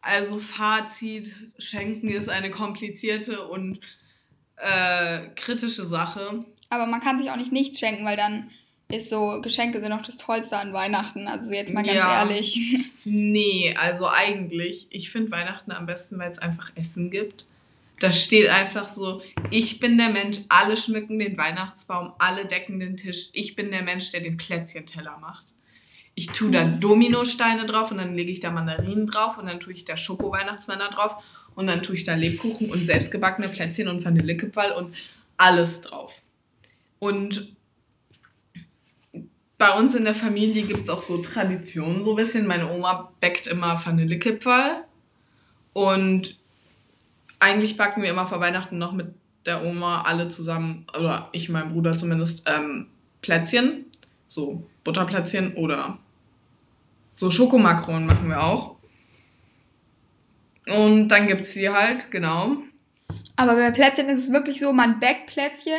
Also 0.00 0.38
Fazit, 0.38 1.32
Schenken 1.58 2.08
ist 2.08 2.28
eine 2.28 2.50
komplizierte 2.50 3.48
und 3.48 3.80
äh, 4.56 5.28
kritische 5.34 5.86
Sache. 5.86 6.44
Aber 6.70 6.86
man 6.86 7.00
kann 7.00 7.18
sich 7.18 7.30
auch 7.30 7.36
nicht 7.36 7.52
nichts 7.52 7.80
schenken, 7.80 8.04
weil 8.04 8.16
dann 8.16 8.50
ist 8.90 9.10
so, 9.10 9.40
Geschenke 9.42 9.80
sind 9.80 9.90
noch 9.90 10.02
das 10.02 10.16
Tollste 10.18 10.56
an 10.58 10.72
Weihnachten. 10.72 11.26
Also 11.26 11.52
jetzt 11.52 11.74
mal 11.74 11.82
ganz 11.82 11.96
Ja. 12.04 12.20
ehrlich. 12.20 12.78
Nee, 13.04 13.74
also 13.78 14.06
eigentlich, 14.06 14.86
ich 14.90 15.10
finde 15.10 15.30
Weihnachten 15.30 15.72
am 15.72 15.86
besten, 15.86 16.18
weil 16.18 16.30
es 16.30 16.38
einfach 16.38 16.70
Essen 16.74 17.10
gibt. 17.10 17.46
Da 18.00 18.12
steht 18.12 18.48
einfach 18.48 18.88
so, 18.88 19.22
ich 19.50 19.80
bin 19.80 19.98
der 19.98 20.10
Mensch, 20.10 20.38
alle 20.48 20.76
schmücken 20.76 21.18
den 21.18 21.36
Weihnachtsbaum, 21.36 22.12
alle 22.18 22.46
decken 22.46 22.78
den 22.78 22.96
Tisch. 22.96 23.30
Ich 23.32 23.56
bin 23.56 23.70
der 23.70 23.82
Mensch, 23.82 24.12
der 24.12 24.20
den 24.20 24.36
Plätzchenteller 24.36 25.18
macht. 25.18 25.44
Ich 26.14 26.28
tue 26.28 26.50
da 26.50 26.64
Dominosteine 26.64 27.66
drauf 27.66 27.90
und 27.90 27.98
dann 27.98 28.14
lege 28.14 28.30
ich 28.30 28.40
da 28.40 28.50
Mandarinen 28.50 29.06
drauf 29.06 29.38
und 29.38 29.46
dann 29.46 29.60
tue 29.60 29.72
ich 29.72 29.84
da 29.84 29.96
Schoko-Weihnachtsmänner 29.96 30.90
drauf 30.90 31.22
und 31.54 31.66
dann 31.66 31.82
tue 31.82 31.96
ich 31.96 32.04
da 32.04 32.14
Lebkuchen 32.14 32.70
und 32.70 32.86
selbstgebackene 32.86 33.48
Plätzchen 33.48 33.88
und 33.88 34.04
Vanillekipferl 34.04 34.72
und 34.72 34.94
alles 35.36 35.80
drauf. 35.80 36.12
Und 36.98 37.52
bei 39.58 39.76
uns 39.76 39.94
in 39.96 40.04
der 40.04 40.14
Familie 40.14 40.62
gibt 40.62 40.84
es 40.84 40.88
auch 40.88 41.02
so 41.02 41.18
Traditionen, 41.18 42.04
so 42.04 42.10
ein 42.10 42.16
bisschen. 42.16 42.46
Meine 42.46 42.70
Oma 42.72 43.12
backt 43.20 43.48
immer 43.48 43.84
Vanillekipferl. 43.84 44.84
Und 45.72 46.37
eigentlich 47.40 47.76
backen 47.76 48.02
wir 48.02 48.10
immer 48.10 48.26
vor 48.26 48.40
Weihnachten 48.40 48.78
noch 48.78 48.92
mit 48.92 49.08
der 49.46 49.64
Oma 49.64 50.02
alle 50.02 50.28
zusammen, 50.28 50.86
oder 50.96 51.28
ich, 51.32 51.48
mein 51.48 51.72
Bruder 51.72 51.96
zumindest, 51.96 52.48
ähm, 52.48 52.88
Plätzchen. 53.22 53.86
So 54.28 54.62
Butterplätzchen 54.84 55.54
oder 55.54 55.98
so 57.16 57.30
Schokomakronen 57.30 58.06
machen 58.06 58.28
wir 58.28 58.42
auch. 58.42 58.76
Und 60.66 61.08
dann 61.08 61.26
gibt 61.26 61.42
es 61.42 61.54
sie 61.54 61.68
halt, 61.68 62.10
genau. 62.10 62.58
Aber 63.36 63.54
bei 63.54 63.70
Plätzchen 63.70 64.08
ist 64.08 64.24
es 64.24 64.32
wirklich 64.32 64.60
so, 64.60 64.72
man 64.72 65.00
backt 65.00 65.28
Plätzchen, 65.28 65.72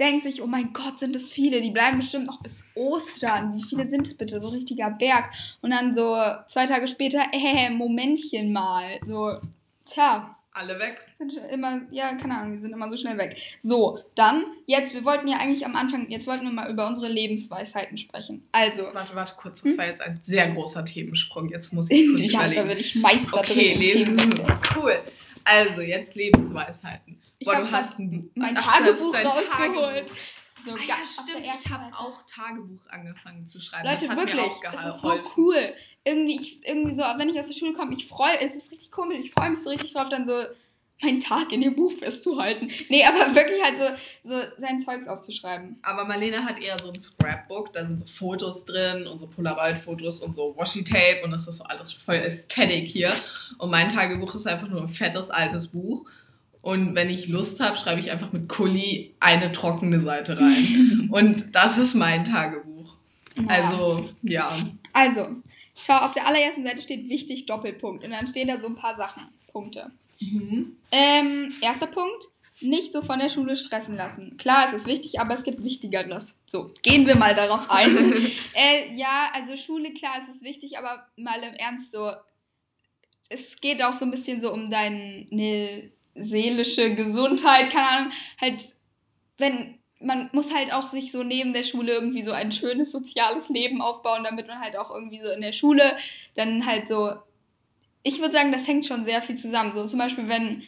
denkt 0.00 0.24
sich, 0.24 0.42
oh 0.42 0.46
mein 0.46 0.72
Gott, 0.72 0.98
sind 0.98 1.14
das 1.14 1.30
viele. 1.30 1.60
Die 1.60 1.70
bleiben 1.70 1.98
bestimmt 1.98 2.26
noch 2.26 2.42
bis 2.42 2.64
Ostern. 2.74 3.54
Wie 3.54 3.62
viele 3.62 3.88
sind 3.88 4.06
es 4.06 4.16
bitte? 4.16 4.40
So 4.40 4.48
ein 4.48 4.54
richtiger 4.54 4.90
Berg. 4.90 5.30
Und 5.60 5.70
dann 5.70 5.94
so 5.94 6.16
zwei 6.48 6.66
Tage 6.66 6.88
später, 6.88 7.22
äh, 7.32 7.70
Momentchen 7.70 8.52
mal. 8.52 8.98
So, 9.06 9.38
tja. 9.84 10.35
Alle 10.58 10.80
weg. 10.80 11.02
sind 11.18 11.34
schon 11.34 11.44
immer, 11.44 11.82
ja, 11.90 12.14
keine 12.14 12.38
Ahnung, 12.38 12.54
die 12.56 12.62
sind 12.62 12.72
immer 12.72 12.88
so 12.90 12.96
schnell 12.96 13.18
weg. 13.18 13.36
So, 13.62 13.98
dann, 14.14 14.46
jetzt, 14.64 14.94
wir 14.94 15.04
wollten 15.04 15.28
ja 15.28 15.36
eigentlich 15.36 15.66
am 15.66 15.76
Anfang, 15.76 16.08
jetzt 16.08 16.26
wollten 16.26 16.44
wir 16.46 16.50
mal 16.52 16.70
über 16.70 16.86
unsere 16.86 17.08
Lebensweisheiten 17.08 17.98
sprechen. 17.98 18.48
Also, 18.52 18.84
Warte, 18.94 19.14
warte 19.14 19.34
kurz, 19.36 19.60
das 19.62 19.76
war 19.76 19.84
jetzt 19.86 20.00
ein 20.00 20.18
sehr 20.24 20.48
großer 20.50 20.84
Themensprung. 20.86 21.50
Jetzt 21.50 21.74
muss 21.74 21.86
ich 21.90 22.08
kurz 22.08 22.32
ja, 22.32 22.40
da 22.40 22.46
überlegen. 22.46 22.68
bin 22.68 22.78
ich 22.78 22.94
Meister 22.94 23.36
Okay, 23.38 23.74
drin 23.74 23.80
Leben. 23.80 24.16
Themenwechsel. 24.16 24.58
Cool. 24.74 24.98
Also, 25.44 25.80
jetzt 25.82 26.14
Lebensweisheiten. 26.14 27.20
Ich 27.38 27.46
Boah, 27.46 27.56
hab 27.56 27.64
du 27.64 27.70
hast 27.72 27.98
ein 27.98 28.30
mein 28.34 28.56
Ach, 28.56 28.78
Tagebuch 28.78 29.14
rausgeholt. 29.14 30.06
Tagebuch. 30.06 30.16
So, 30.66 30.72
Ah, 30.72 30.78
ja, 30.86 30.94
auf 30.94 31.26
der 31.26 31.32
stimmt. 31.32 31.46
Ich 31.64 31.70
habe 31.70 31.84
auch 31.96 32.22
Tagebuch 32.24 32.80
angefangen 32.88 33.48
zu 33.48 33.60
schreiben. 33.60 33.86
Leute, 33.88 34.08
wirklich, 34.08 34.50
es 34.72 34.94
ist 34.94 35.02
so 35.02 35.14
cool. 35.36 35.74
Irgendwie, 36.04 36.40
ich, 36.40 36.66
irgendwie 36.66 36.94
so, 36.94 37.02
wenn 37.02 37.28
ich 37.28 37.38
aus 37.38 37.46
der 37.46 37.54
Schule 37.54 37.72
komme, 37.72 37.94
ich 37.94 38.06
freue, 38.06 38.40
es 38.40 38.56
ist 38.56 38.72
richtig 38.72 38.90
komisch, 38.90 39.18
ich 39.20 39.30
freue 39.30 39.50
mich 39.50 39.60
so 39.62 39.70
richtig 39.70 39.92
drauf, 39.92 40.08
dann 40.08 40.26
so 40.26 40.42
meinen 41.02 41.20
Tag 41.20 41.52
in 41.52 41.60
dem 41.60 41.76
Buch 41.76 41.92
festzuhalten. 41.92 42.70
Nee, 42.88 43.04
aber 43.04 43.18
wirklich 43.34 43.62
halt 43.62 43.78
so, 43.78 43.84
so 44.24 44.40
sein 44.56 44.80
Zeugs 44.80 45.06
aufzuschreiben. 45.08 45.78
Aber 45.82 46.04
Marlene 46.04 46.44
hat 46.44 46.62
eher 46.62 46.78
so 46.78 46.90
ein 46.90 46.98
Scrapbook, 46.98 47.72
da 47.72 47.84
sind 47.84 48.00
so 48.00 48.06
Fotos 48.06 48.64
drin 48.64 49.06
und 49.06 49.20
so 49.20 49.26
Polaroid-Fotos 49.26 50.20
und 50.20 50.36
so 50.36 50.56
Washi-Tape 50.56 51.22
und 51.24 51.30
das 51.32 51.46
ist 51.46 51.58
so 51.58 51.64
alles 51.64 51.92
voll 51.92 52.16
Ästhetik 52.16 52.88
hier. 52.90 53.12
Und 53.58 53.70
mein 53.70 53.92
Tagebuch 53.92 54.34
ist 54.34 54.46
einfach 54.46 54.68
nur 54.68 54.82
ein 54.82 54.88
fettes, 54.88 55.30
altes 55.30 55.68
Buch. 55.68 56.06
Und 56.66 56.96
wenn 56.96 57.10
ich 57.10 57.28
Lust 57.28 57.60
habe, 57.60 57.76
schreibe 57.76 58.00
ich 58.00 58.10
einfach 58.10 58.32
mit 58.32 58.48
Kuli 58.48 59.14
eine 59.20 59.52
trockene 59.52 60.00
Seite 60.00 60.36
rein. 60.40 61.08
und 61.12 61.54
das 61.54 61.78
ist 61.78 61.94
mein 61.94 62.24
Tagebuch. 62.24 62.96
Ja. 63.36 63.46
Also, 63.46 64.08
ja. 64.22 64.52
Also, 64.92 65.28
schau, 65.76 65.98
auf 65.98 66.12
der 66.12 66.26
allerersten 66.26 66.64
Seite 66.64 66.82
steht 66.82 67.08
wichtig 67.08 67.46
Doppelpunkt. 67.46 68.02
Und 68.02 68.10
dann 68.10 68.26
stehen 68.26 68.48
da 68.48 68.58
so 68.60 68.66
ein 68.66 68.74
paar 68.74 68.96
Sachen, 68.96 69.28
Punkte. 69.52 69.92
Ähm, 70.90 71.54
erster 71.60 71.86
Punkt, 71.86 72.24
nicht 72.60 72.92
so 72.92 73.00
von 73.00 73.20
der 73.20 73.28
Schule 73.28 73.54
stressen 73.54 73.94
lassen. 73.94 74.36
Klar, 74.36 74.66
es 74.66 74.72
ist 74.74 74.88
wichtig, 74.88 75.20
aber 75.20 75.34
es 75.34 75.44
gibt 75.44 75.62
Wichtigeres. 75.62 76.34
So, 76.48 76.72
gehen 76.82 77.06
wir 77.06 77.14
mal 77.14 77.36
darauf 77.36 77.70
ein. 77.70 77.96
äh, 78.54 78.92
ja, 78.96 79.30
also 79.34 79.56
Schule, 79.56 79.94
klar, 79.94 80.14
es 80.20 80.34
ist 80.34 80.42
wichtig, 80.42 80.78
aber 80.78 81.06
mal 81.14 81.40
im 81.44 81.54
Ernst 81.54 81.92
so, 81.92 82.10
es 83.28 83.54
geht 83.60 83.84
auch 83.84 83.94
so 83.94 84.04
ein 84.04 84.10
bisschen 84.10 84.40
so 84.40 84.52
um 84.52 84.68
deine 84.68 85.92
seelische 86.16 86.94
Gesundheit, 86.94 87.70
keine 87.70 87.88
Ahnung, 87.88 88.12
halt, 88.40 88.62
wenn, 89.38 89.78
man 90.00 90.28
muss 90.32 90.54
halt 90.54 90.72
auch 90.72 90.86
sich 90.86 91.12
so 91.12 91.22
neben 91.22 91.52
der 91.52 91.62
Schule 91.62 91.92
irgendwie 91.92 92.22
so 92.22 92.32
ein 92.32 92.52
schönes 92.52 92.92
soziales 92.92 93.48
Leben 93.48 93.80
aufbauen, 93.80 94.24
damit 94.24 94.46
man 94.46 94.60
halt 94.60 94.76
auch 94.76 94.90
irgendwie 94.90 95.20
so 95.20 95.30
in 95.30 95.40
der 95.40 95.52
Schule 95.52 95.96
dann 96.34 96.66
halt 96.66 96.88
so, 96.88 97.12
ich 98.02 98.20
würde 98.20 98.34
sagen, 98.34 98.52
das 98.52 98.66
hängt 98.66 98.86
schon 98.86 99.04
sehr 99.04 99.22
viel 99.22 99.36
zusammen. 99.36 99.72
So 99.74 99.86
zum 99.86 99.98
Beispiel, 99.98 100.28
wenn, 100.28 100.62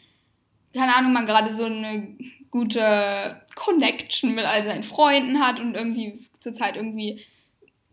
keine 0.74 0.94
Ahnung, 0.96 1.12
man 1.12 1.26
gerade 1.26 1.52
so 1.54 1.64
eine 1.64 2.16
gute 2.50 3.42
Connection 3.54 4.34
mit 4.34 4.44
all 4.44 4.66
seinen 4.66 4.82
Freunden 4.82 5.40
hat 5.40 5.60
und 5.60 5.74
irgendwie 5.74 6.20
zurzeit 6.40 6.76
irgendwie 6.76 7.24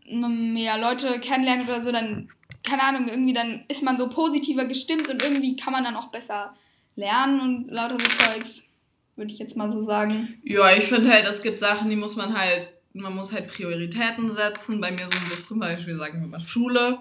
mehr 0.08 0.78
Leute 0.78 1.20
kennenlernt 1.20 1.68
oder 1.68 1.82
so, 1.82 1.92
dann, 1.92 2.30
keine 2.62 2.82
Ahnung, 2.82 3.08
irgendwie 3.08 3.34
dann 3.34 3.64
ist 3.68 3.82
man 3.82 3.98
so 3.98 4.08
positiver 4.08 4.64
gestimmt 4.64 5.08
und 5.08 5.22
irgendwie 5.22 5.56
kann 5.56 5.72
man 5.72 5.84
dann 5.84 5.96
auch 5.96 6.08
besser 6.08 6.56
lernen 6.96 7.40
und 7.40 7.70
lauter 7.70 7.98
so 7.98 8.08
Zeugs, 8.08 8.68
würde 9.14 9.30
ich 9.30 9.38
jetzt 9.38 9.56
mal 9.56 9.70
so 9.70 9.82
sagen. 9.82 10.40
Ja, 10.42 10.72
ich 10.72 10.84
finde 10.84 11.10
halt, 11.10 11.26
es 11.26 11.42
gibt 11.42 11.60
Sachen, 11.60 11.88
die 11.88 11.96
muss 11.96 12.16
man 12.16 12.36
halt, 12.36 12.68
man 12.92 13.14
muss 13.14 13.32
halt 13.32 13.48
Prioritäten 13.48 14.32
setzen. 14.32 14.80
Bei 14.80 14.90
mir 14.90 15.08
sind 15.10 15.30
das 15.30 15.46
zum 15.46 15.60
Beispiel, 15.60 15.96
sagen 15.96 16.20
wir 16.20 16.28
mal, 16.28 16.46
Schule, 16.48 16.98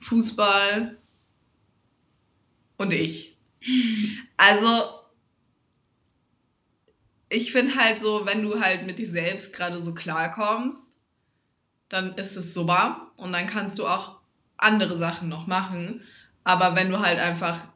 Fußball 0.00 0.96
und 2.76 2.92
ich. 2.92 3.36
Also, 4.36 5.02
ich 7.28 7.52
finde 7.52 7.76
halt 7.76 8.00
so, 8.00 8.26
wenn 8.26 8.42
du 8.42 8.60
halt 8.60 8.84
mit 8.86 8.98
dir 8.98 9.08
selbst 9.08 9.54
gerade 9.54 9.84
so 9.84 9.94
klarkommst, 9.94 10.92
dann 11.88 12.14
ist 12.14 12.36
es 12.36 12.52
super 12.52 13.12
und 13.16 13.32
dann 13.32 13.46
kannst 13.46 13.78
du 13.78 13.86
auch 13.86 14.18
andere 14.56 14.98
Sachen 14.98 15.28
noch 15.28 15.46
machen. 15.46 16.02
Aber 16.42 16.74
wenn 16.74 16.90
du 16.90 16.98
halt 16.98 17.20
einfach 17.20 17.68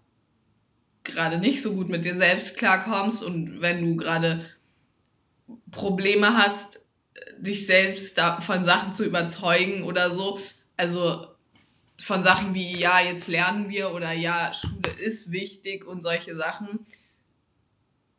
gerade 1.06 1.38
nicht 1.38 1.62
so 1.62 1.74
gut 1.74 1.88
mit 1.88 2.04
dir 2.04 2.18
selbst 2.18 2.58
klarkommst 2.58 3.22
und 3.22 3.60
wenn 3.60 3.82
du 3.82 3.96
gerade 3.96 4.46
Probleme 5.70 6.36
hast, 6.36 6.80
dich 7.38 7.66
selbst 7.66 8.20
von 8.40 8.64
Sachen 8.64 8.94
zu 8.94 9.04
überzeugen 9.04 9.84
oder 9.84 10.10
so, 10.10 10.40
also 10.76 11.26
von 11.98 12.22
Sachen 12.22 12.54
wie, 12.54 12.76
ja, 12.78 13.00
jetzt 13.00 13.28
lernen 13.28 13.68
wir 13.68 13.92
oder 13.92 14.12
ja, 14.12 14.52
Schule 14.52 14.92
ist 14.98 15.30
wichtig 15.32 15.86
und 15.86 16.02
solche 16.02 16.36
Sachen. 16.36 16.86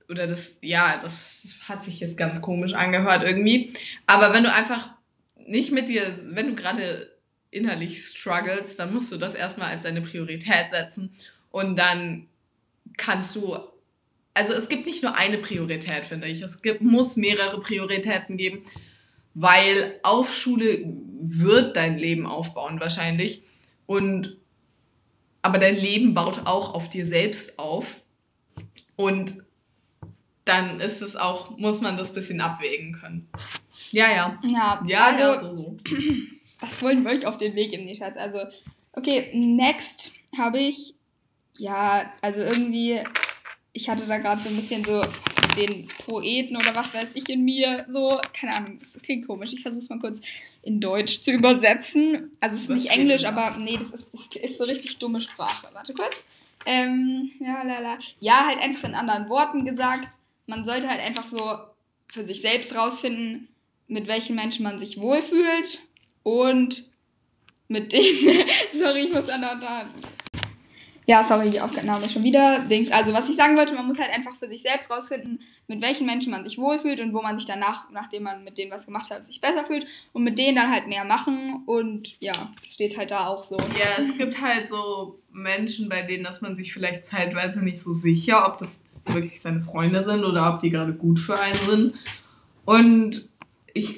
Oder 0.10 0.25
das, 0.25 0.58
ja, 0.62 1.00
das 1.01 1.44
hat 1.67 1.86
sich 1.86 2.00
jetzt 2.00 2.17
ganz 2.17 2.41
komisch 2.41 2.74
angehört 2.74 3.24
irgendwie. 3.24 3.74
Aber 4.06 4.34
wenn 4.34 4.44
du 4.44 4.51
einfach 4.51 4.89
nicht 5.36 5.72
mit 5.72 5.89
dir, 5.89 6.17
wenn 6.24 6.48
du 6.48 6.56
gerade 6.56 7.12
innerlich 7.51 8.03
struggles, 8.03 8.77
dann 8.77 8.94
musst 8.94 9.12
du 9.12 9.17
das 9.17 9.36
erstmal 9.36 9.72
als 9.72 9.84
deine 9.84 10.01
Priorität 10.01 10.70
setzen 10.72 11.13
und 11.51 11.77
dann 11.77 12.27
kannst 12.98 13.36
du, 13.36 13.58
also 14.34 14.54
es 14.54 14.70
gibt 14.70 14.86
nicht 14.86 15.04
nur 15.04 15.16
eine 15.16 15.38
Priorität, 15.38 16.06
finde 16.06 16.27
ich. 16.27 16.42
Es 16.42 16.62
gibt, 16.62 16.82
muss 16.82 17.16
mehrere 17.16 17.60
Prioritäten 17.62 18.38
geben, 18.38 18.63
weil 19.34 20.00
auf 20.04 20.36
Schule 20.36 20.84
wird 21.20 21.75
dein 21.75 21.98
Leben 21.98 22.25
aufbauen 22.25 22.80
wahrscheinlich. 22.80 23.44
Und 23.86 24.38
aber 25.42 25.60
dein 25.60 25.77
Leben 25.77 26.13
baut 26.13 26.46
auch 26.46 26.74
auf 26.74 26.89
dir 26.89 27.08
selbst 27.08 27.58
auf. 27.58 28.01
Und 28.98 29.44
dann 30.44 30.80
ist 30.80 31.01
es 31.01 31.16
auch, 31.16 31.58
muss 31.58 31.82
man 31.82 31.98
das 31.98 32.13
bisschen 32.13 32.42
abwägen 32.42 32.94
können. 32.94 33.30
Ja, 33.92 34.12
ja. 34.12 34.39
Ja, 34.44 34.84
Ja, 34.86 35.06
also, 35.06 35.20
ja, 35.20 35.42
so, 35.42 35.56
so. 35.56 35.77
das 36.60 36.82
wollen 36.82 37.04
wir 37.04 37.12
euch 37.12 37.25
auf 37.25 37.38
den 37.38 37.56
Weg 37.56 37.72
geben, 37.72 37.88
Schatz. 37.96 38.18
Also, 38.18 38.39
okay, 38.94 39.32
next 39.34 40.13
habe 40.38 40.60
ich, 40.60 40.96
ja, 41.57 42.11
also 42.21 42.39
irgendwie, 42.41 42.99
ich 43.73 43.89
hatte 43.89 44.05
da 44.05 44.17
gerade 44.17 44.41
so 44.41 44.49
ein 44.49 44.55
bisschen 44.55 44.83
so 44.85 45.01
den 45.57 45.87
Poeten 46.05 46.55
oder 46.55 46.75
was 46.75 46.93
weiß 46.93 47.11
ich 47.15 47.27
in 47.29 47.43
mir, 47.43 47.85
so, 47.89 48.19
keine 48.33 48.55
Ahnung, 48.55 48.79
das 48.79 49.01
klingt 49.01 49.27
komisch. 49.27 49.53
Ich 49.53 49.61
versuche 49.61 49.81
es 49.81 49.89
mal 49.89 49.99
kurz 49.99 50.21
in 50.61 50.79
Deutsch 50.79 51.21
zu 51.21 51.31
übersetzen. 51.31 52.31
Also, 52.39 52.55
es 52.55 52.63
ist 52.63 52.69
nicht 52.69 52.91
Englisch, 52.91 53.25
aber 53.25 53.57
nee, 53.57 53.77
das 53.77 53.91
ist, 53.91 54.13
das 54.13 54.35
ist 54.35 54.57
so 54.57 54.63
richtig 54.65 54.97
dumme 54.99 55.19
Sprache. 55.19 55.67
Warte 55.73 55.93
kurz. 55.93 56.25
Ähm, 56.65 57.31
ja, 57.39 57.63
lala. 57.63 57.97
Ja, 58.19 58.45
halt 58.45 58.59
einfach 58.59 58.87
in 58.87 58.95
anderen 58.95 59.29
Worten 59.29 59.65
gesagt, 59.65 60.19
man 60.45 60.65
sollte 60.65 60.89
halt 60.89 61.01
einfach 61.01 61.27
so 61.27 61.57
für 62.07 62.23
sich 62.23 62.41
selbst 62.41 62.75
rausfinden, 62.75 63.47
mit 63.87 64.07
welchen 64.07 64.35
Menschen 64.35 64.63
man 64.63 64.79
sich 64.79 64.99
wohlfühlt 64.99 65.79
und 66.23 66.83
mit 67.67 67.93
denen. 67.93 68.45
Sorry, 68.73 69.01
ich 69.01 69.13
muss 69.13 69.29
an 69.29 69.41
der 69.41 69.55
Ja, 71.09 71.23
sorry, 71.23 71.49
die 71.49 71.61
Aufnahme 71.61 72.09
schon 72.09 72.23
wieder. 72.23 72.59
Dings. 72.59 72.91
Also, 72.91 73.13
was 73.13 73.29
ich 73.29 73.37
sagen 73.37 73.55
wollte, 73.55 73.73
man 73.73 73.87
muss 73.87 73.97
halt 73.97 74.13
einfach 74.13 74.35
für 74.35 74.49
sich 74.49 74.61
selbst 74.61 74.91
rausfinden, 74.91 75.39
mit 75.67 75.81
welchen 75.81 76.05
Menschen 76.05 76.31
man 76.31 76.43
sich 76.43 76.57
wohlfühlt 76.57 76.99
und 76.99 77.13
wo 77.13 77.21
man 77.21 77.37
sich 77.37 77.47
danach, 77.47 77.89
nachdem 77.91 78.23
man 78.23 78.43
mit 78.43 78.57
denen 78.57 78.71
was 78.71 78.85
gemacht 78.85 79.09
hat, 79.09 79.25
sich 79.25 79.39
besser 79.39 79.63
fühlt 79.63 79.87
und 80.11 80.25
mit 80.25 80.37
denen 80.37 80.57
dann 80.57 80.69
halt 80.69 80.87
mehr 80.87 81.05
machen. 81.05 81.63
Und 81.65 82.21
ja, 82.21 82.33
das 82.61 82.73
steht 82.73 82.97
halt 82.97 83.11
da 83.11 83.27
auch 83.27 83.41
so. 83.41 83.57
Ja, 83.57 84.03
es 84.03 84.17
gibt 84.17 84.41
halt 84.41 84.69
so 84.69 85.17
Menschen, 85.31 85.87
bei 85.87 86.01
denen 86.01 86.25
ist 86.25 86.41
man 86.41 86.57
sich 86.57 86.73
vielleicht 86.73 87.05
zeitweise 87.05 87.63
nicht 87.63 87.81
so 87.81 87.93
sicher, 87.93 88.45
ob 88.45 88.57
das 88.57 88.83
wirklich 89.05 89.39
seine 89.39 89.61
Freunde 89.61 90.03
sind 90.03 90.25
oder 90.25 90.53
ob 90.53 90.59
die 90.59 90.71
gerade 90.71 90.93
gut 90.93 91.21
für 91.21 91.39
einen 91.39 91.55
sind. 91.69 91.93
Und 92.65 93.29
ich 93.73 93.97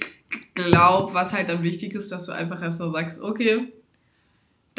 glaube, 0.53 1.15
was 1.15 1.33
halt 1.33 1.49
dann 1.49 1.63
wichtig 1.63 1.95
ist, 1.95 2.11
dass 2.11 2.27
du 2.27 2.33
einfach 2.33 2.61
erstmal 2.61 2.91
sagst, 2.91 3.19
okay, 3.19 3.67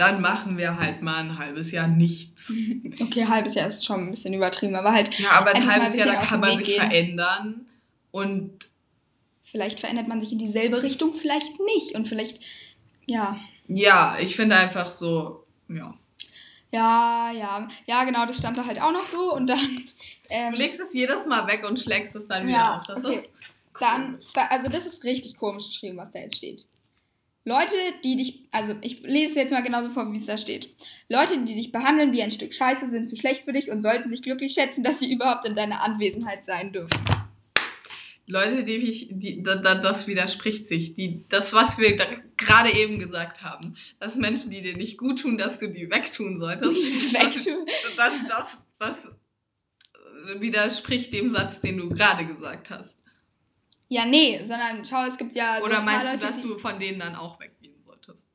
dann 0.01 0.21
machen 0.21 0.57
wir 0.57 0.77
halt 0.79 1.03
mal 1.03 1.19
ein 1.19 1.39
halbes 1.39 1.71
Jahr 1.73 1.87
nichts. 1.87 2.51
Okay, 3.01 3.27
halbes 3.27 3.55
Jahr 3.55 3.69
ist 3.69 3.85
schon 3.85 4.01
ein 4.07 4.11
bisschen 4.11 4.35
übertrieben, 4.35 4.75
aber 4.75 4.93
halt. 4.93 5.19
Ja, 5.19 5.33
aber 5.33 5.55
ein 5.55 5.71
halbes 5.71 5.95
Jahr, 5.95 6.07
bisschen 6.09 6.21
da 6.21 6.27
kann 6.27 6.41
man 6.41 6.57
sich 6.57 6.67
gehen. 6.67 6.77
verändern. 6.81 7.67
Und 8.11 8.69
Vielleicht 9.45 9.81
verändert 9.81 10.07
man 10.09 10.21
sich 10.23 10.33
in 10.33 10.39
dieselbe 10.39 10.83
Richtung, 10.83 11.13
vielleicht 11.13 11.59
nicht. 11.75 11.97
Und 11.97 12.09
vielleicht, 12.09 12.41
ja. 13.07 13.39
ja, 13.67 14.17
ich 14.21 14.37
finde 14.37 14.57
einfach 14.57 14.91
so, 14.91 15.45
ja. 15.69 15.95
Ja, 16.73 17.33
ja. 17.33 17.69
Ja, 17.87 18.05
genau, 18.05 18.27
das 18.27 18.39
stand 18.39 18.57
da 18.57 18.65
halt 18.65 18.81
auch 18.81 18.93
noch 18.93 19.05
so. 19.05 19.35
Und 19.35 19.49
dann. 19.49 19.59
Ähm, 20.33 20.53
Du 20.53 20.59
legst 20.59 20.79
es 20.79 20.95
jedes 20.95 21.27
Mal 21.27 21.45
weg 21.49 21.69
und 21.69 21.77
schlägst 21.81 22.15
es 22.15 22.29
dann 22.29 22.47
wieder 22.47 22.57
Ja, 22.57 22.79
auf. 22.79 22.87
Das 22.87 23.05
okay. 23.05 23.17
ist 23.17 23.31
Dann, 23.81 24.21
da, 24.33 24.47
also 24.47 24.69
das 24.69 24.87
ist 24.87 25.03
richtig 25.03 25.37
komisch 25.37 25.67
geschrieben, 25.67 25.97
was 25.99 26.13
da 26.13 26.21
jetzt 26.21 26.37
steht. 26.37 26.67
Leute, 27.51 27.75
die 28.05 28.15
dich, 28.15 28.45
also 28.53 28.75
ich 28.81 29.01
lese 29.03 29.31
es 29.33 29.35
jetzt 29.35 29.51
mal 29.51 29.63
genauso 29.63 29.91
vor, 29.91 30.13
wie 30.13 30.17
es 30.19 30.27
da 30.27 30.39
steht. 30.39 30.69
Leute, 31.09 31.37
die 31.45 31.55
dich 31.57 31.73
behandeln 31.73 32.13
wie 32.13 32.23
ein 32.23 32.31
Stück 32.31 32.55
Scheiße, 32.55 32.89
sind 32.91 33.09
zu 33.09 33.17
schlecht 33.17 33.43
für 33.45 33.53
dich 33.53 33.73
und 33.73 33.83
sollten 33.83 34.09
sich 34.09 34.23
glücklich 34.23 34.55
schätzen, 34.55 34.85
dass 34.85 35.01
sie 35.01 35.13
überhaupt 35.13 35.49
in 35.49 35.57
deiner 35.57 35.83
Anwesenheit 35.83 36.47
sein 36.47 36.73
dürfen. 36.73 36.97
Leute, 38.27 38.63
die, 38.63 38.77
ich- 38.77 39.09
die 39.11 39.43
da, 39.43 39.57
da, 39.57 39.75
das 39.75 40.07
widerspricht 40.07 40.69
sich. 40.69 40.95
Die, 40.95 41.25
das, 41.29 41.53
was 41.53 41.79
wir 41.79 41.97
gerade 42.37 42.73
eben 42.73 43.01
gesagt 43.01 43.43
haben, 43.43 43.75
dass 43.99 44.15
Menschen, 44.15 44.53
die 44.53 44.63
dir 44.63 44.77
nicht 44.77 44.97
gut 44.97 45.23
tun, 45.23 45.37
dass 45.37 45.59
du 45.59 45.67
die 45.69 45.91
wegtun 45.91 46.39
solltest. 46.39 46.77
Wegtun. 47.13 47.67
Das, 47.97 48.15
das, 48.29 48.67
das, 48.79 49.09
das 49.09 50.41
widerspricht 50.41 51.13
dem 51.13 51.35
Satz, 51.35 51.61
den 51.61 51.79
du 51.79 51.89
gerade 51.89 52.25
gesagt 52.27 52.71
hast. 52.71 52.95
Ja, 53.93 54.05
nee, 54.07 54.39
sondern 54.45 54.85
schau, 54.85 55.05
es 55.05 55.17
gibt 55.17 55.35
ja 55.35 55.59
so 55.59 55.65
Oder 55.67 55.81
meinst 55.83 56.05
Leute, 56.13 56.19
du, 56.19 56.27
dass 56.27 56.37
die, 56.41 56.47
du 56.47 56.59
von 56.59 56.79
denen 56.79 57.01
dann 57.01 57.17
auch 57.17 57.41
weggehen 57.41 57.75
solltest? 57.85 58.29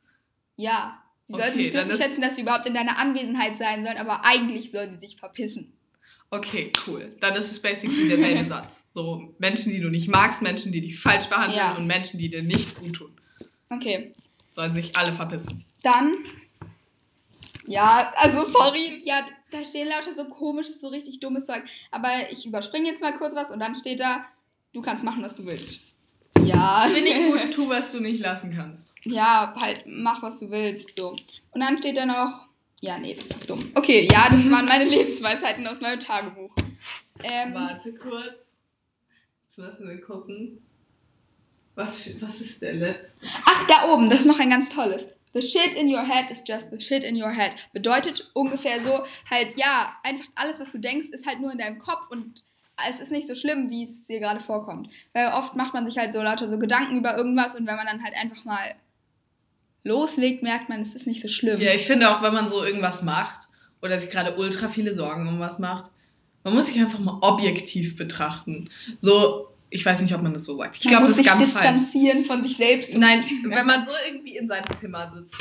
Ja, 0.58 1.02
sie 1.28 1.34
Okay, 1.36 1.44
sollten 1.44 1.58
glücklich 1.60 1.88
ist- 1.94 1.98
schätzen, 2.04 2.22
dass 2.22 2.36
sie 2.36 2.42
überhaupt 2.42 2.66
in 2.68 2.74
deiner 2.74 2.98
Anwesenheit 2.98 3.58
sein 3.58 3.86
sollen, 3.86 3.98
aber 3.98 4.26
eigentlich 4.26 4.72
sollen 4.72 4.92
sie 5.00 5.08
sich 5.08 5.16
verpissen. 5.18 5.72
Okay, 6.30 6.74
cool. 6.86 7.16
Dann 7.22 7.36
ist 7.36 7.52
es 7.52 7.62
basically 7.62 8.10
derselbe 8.10 8.50
Satz. 8.50 8.84
So 8.94 9.34
Menschen, 9.38 9.72
die 9.72 9.80
du 9.80 9.90
nicht 9.90 10.10
magst, 10.10 10.42
Menschen, 10.42 10.74
die 10.74 10.82
dich 10.82 11.00
falsch 11.00 11.28
behandeln 11.28 11.58
Ja. 11.58 11.76
und 11.78 11.88
Menschen, 11.88 12.20
die 12.20 12.30
dir 12.30 12.44
nicht 12.44 12.76
gut 12.78 12.94
tun. 12.94 13.16
Okay, 13.70 14.12
Sollen 14.52 14.76
sich 14.76 14.96
alle 14.98 15.14
verpissen. 15.14 15.64
dann. 15.84 16.18
Ja, 17.68 18.12
also 18.18 18.44
sorry, 18.44 19.02
ja, 19.06 19.26
da 19.52 19.64
stehen 19.64 19.88
lauter 19.88 20.14
so 20.14 20.26
komisches, 20.26 20.80
so 20.82 20.90
richtig 20.90 21.20
dummes 21.20 21.46
Zeug. 21.48 21.64
Aber 21.92 22.10
ich 22.32 22.46
überspringe 22.46 22.88
jetzt 22.90 23.02
mal 23.02 23.18
kurz 23.18 23.34
was 23.34 23.50
und 23.52 23.60
dann 23.60 23.74
steht 23.74 24.00
da, 24.02 24.24
du 24.76 24.82
kannst 24.82 25.04
machen, 25.04 25.24
was 25.24 25.36
du 25.36 25.46
willst. 25.46 25.82
Ja. 26.44 26.88
Finde 26.94 27.10
ich 27.10 27.26
gut, 27.28 27.54
tu, 27.54 27.70
was 27.70 27.92
du 27.94 28.02
nicht 28.02 28.20
lassen 28.20 28.54
kannst. 28.54 28.92
Ja, 29.04 29.56
halt, 29.60 29.84
mach, 29.86 30.22
was 30.22 30.40
du 30.40 30.52
willst, 30.52 30.96
so. 30.98 31.16
Und 31.52 31.62
dann 31.62 31.78
steht 31.78 31.98
da 31.98 32.06
noch, 32.06 32.48
ja, 32.82 33.00
nee, 33.00 33.16
das 33.16 33.26
ist 33.26 33.50
dumm. 33.50 33.72
Okay, 33.74 34.08
ja, 34.12 34.28
das 34.30 34.50
waren 34.52 34.66
meine 34.66 34.86
Lebensweisheiten 34.86 35.66
aus 35.66 35.80
meinem 35.82 36.00
Tagebuch. 36.00 36.54
Ähm, 37.24 37.54
Warte 37.54 37.94
kurz. 37.94 38.58
Jetzt 39.48 39.58
müssen 39.58 39.88
wir 39.88 40.02
gucken. 40.02 40.62
Was, 41.76 42.22
was 42.22 42.42
ist 42.42 42.62
der 42.62 42.74
letzte? 42.74 43.28
Ach, 43.46 43.68
da 43.68 43.94
oben, 43.94 44.10
das 44.10 44.22
ist 44.22 44.26
noch 44.26 44.40
ein 44.40 44.50
ganz 44.50 44.70
tolles. 44.70 45.08
The 45.34 45.42
shit 45.42 45.74
in 45.74 45.94
your 45.94 46.06
head 46.06 46.32
is 46.32 46.44
just 46.48 46.70
the 46.72 46.80
shit 46.80 47.04
in 47.04 47.22
your 47.22 47.32
head. 47.32 47.56
Bedeutet 47.74 48.32
ungefähr 48.34 48.82
so, 48.82 49.06
halt, 49.30 49.58
ja, 49.58 49.98
einfach 50.04 50.26
alles, 50.36 50.60
was 50.60 50.72
du 50.72 50.80
denkst, 50.80 51.10
ist 51.10 51.26
halt 51.26 51.42
nur 51.42 51.52
in 51.52 51.58
deinem 51.58 51.80
Kopf 51.80 52.10
und 52.10 52.46
es 52.90 53.00
ist 53.00 53.12
nicht 53.12 53.28
so 53.28 53.36
schlimm, 53.36 53.70
wie 53.70 53.84
es 53.84 54.06
dir 54.06 54.20
gerade 54.20 54.40
vorkommt. 54.40 54.90
Weil 55.14 55.28
oft 55.34 55.56
macht 55.56 55.74
man 55.74 55.86
sich 55.86 55.98
halt 55.98 56.14
so 56.14 56.22
lauter 56.22 56.50
so 56.50 56.58
Gedanken 56.58 56.98
über 56.98 57.18
irgendwas 57.18 57.56
und 57.56 57.68
wenn 57.68 57.76
man 57.76 57.86
dann 57.86 58.04
halt 58.04 58.16
einfach 58.16 58.44
mal 58.46 58.76
loslegt, 59.84 60.44
merkt 60.44 60.68
man, 60.68 60.82
es 60.82 60.96
ist 60.96 61.08
nicht 61.08 61.22
so 61.22 61.28
schlimm. 61.28 61.62
Ja, 61.62 61.74
ich 61.74 61.86
finde 61.86 62.10
auch, 62.10 62.22
wenn 62.22 62.34
man 62.34 62.50
so 62.50 62.64
irgendwas 62.64 63.02
macht 63.04 63.48
oder 63.82 64.00
sich 64.00 64.10
gerade 64.10 64.36
ultra 64.36 64.68
viele 64.68 64.96
Sorgen 64.96 65.28
um 65.28 65.40
was 65.40 65.60
macht, 65.60 65.92
man 66.44 66.54
muss 66.54 66.68
sich 66.68 66.80
einfach 66.80 67.00
mal 67.00 67.18
objektiv 67.22 67.96
betrachten. 67.96 68.70
So, 69.00 69.48
ich 69.70 69.86
weiß 69.86 70.02
nicht, 70.02 70.14
ob 70.14 70.22
man 70.22 70.34
das 70.34 70.46
so 70.46 70.58
sagt. 70.58 70.78
Ich 70.78 70.86
man 70.86 70.92
glaube, 70.92 71.08
muss 71.08 71.18
das 71.18 71.20
ist 71.20 71.24
sich 71.24 71.40
ganz 71.40 71.52
falsch. 71.52 71.80
distanzieren 71.80 72.26
von 72.26 72.44
sich 72.44 72.58
selbst. 72.58 72.96
Nein, 72.98 73.24
wenn 73.44 73.66
man 73.66 73.86
so 73.86 73.92
irgendwie 74.08 74.38
in 74.38 74.48
seinem 74.48 74.78
Zimmer 74.78 75.12
sitzt 75.16 75.36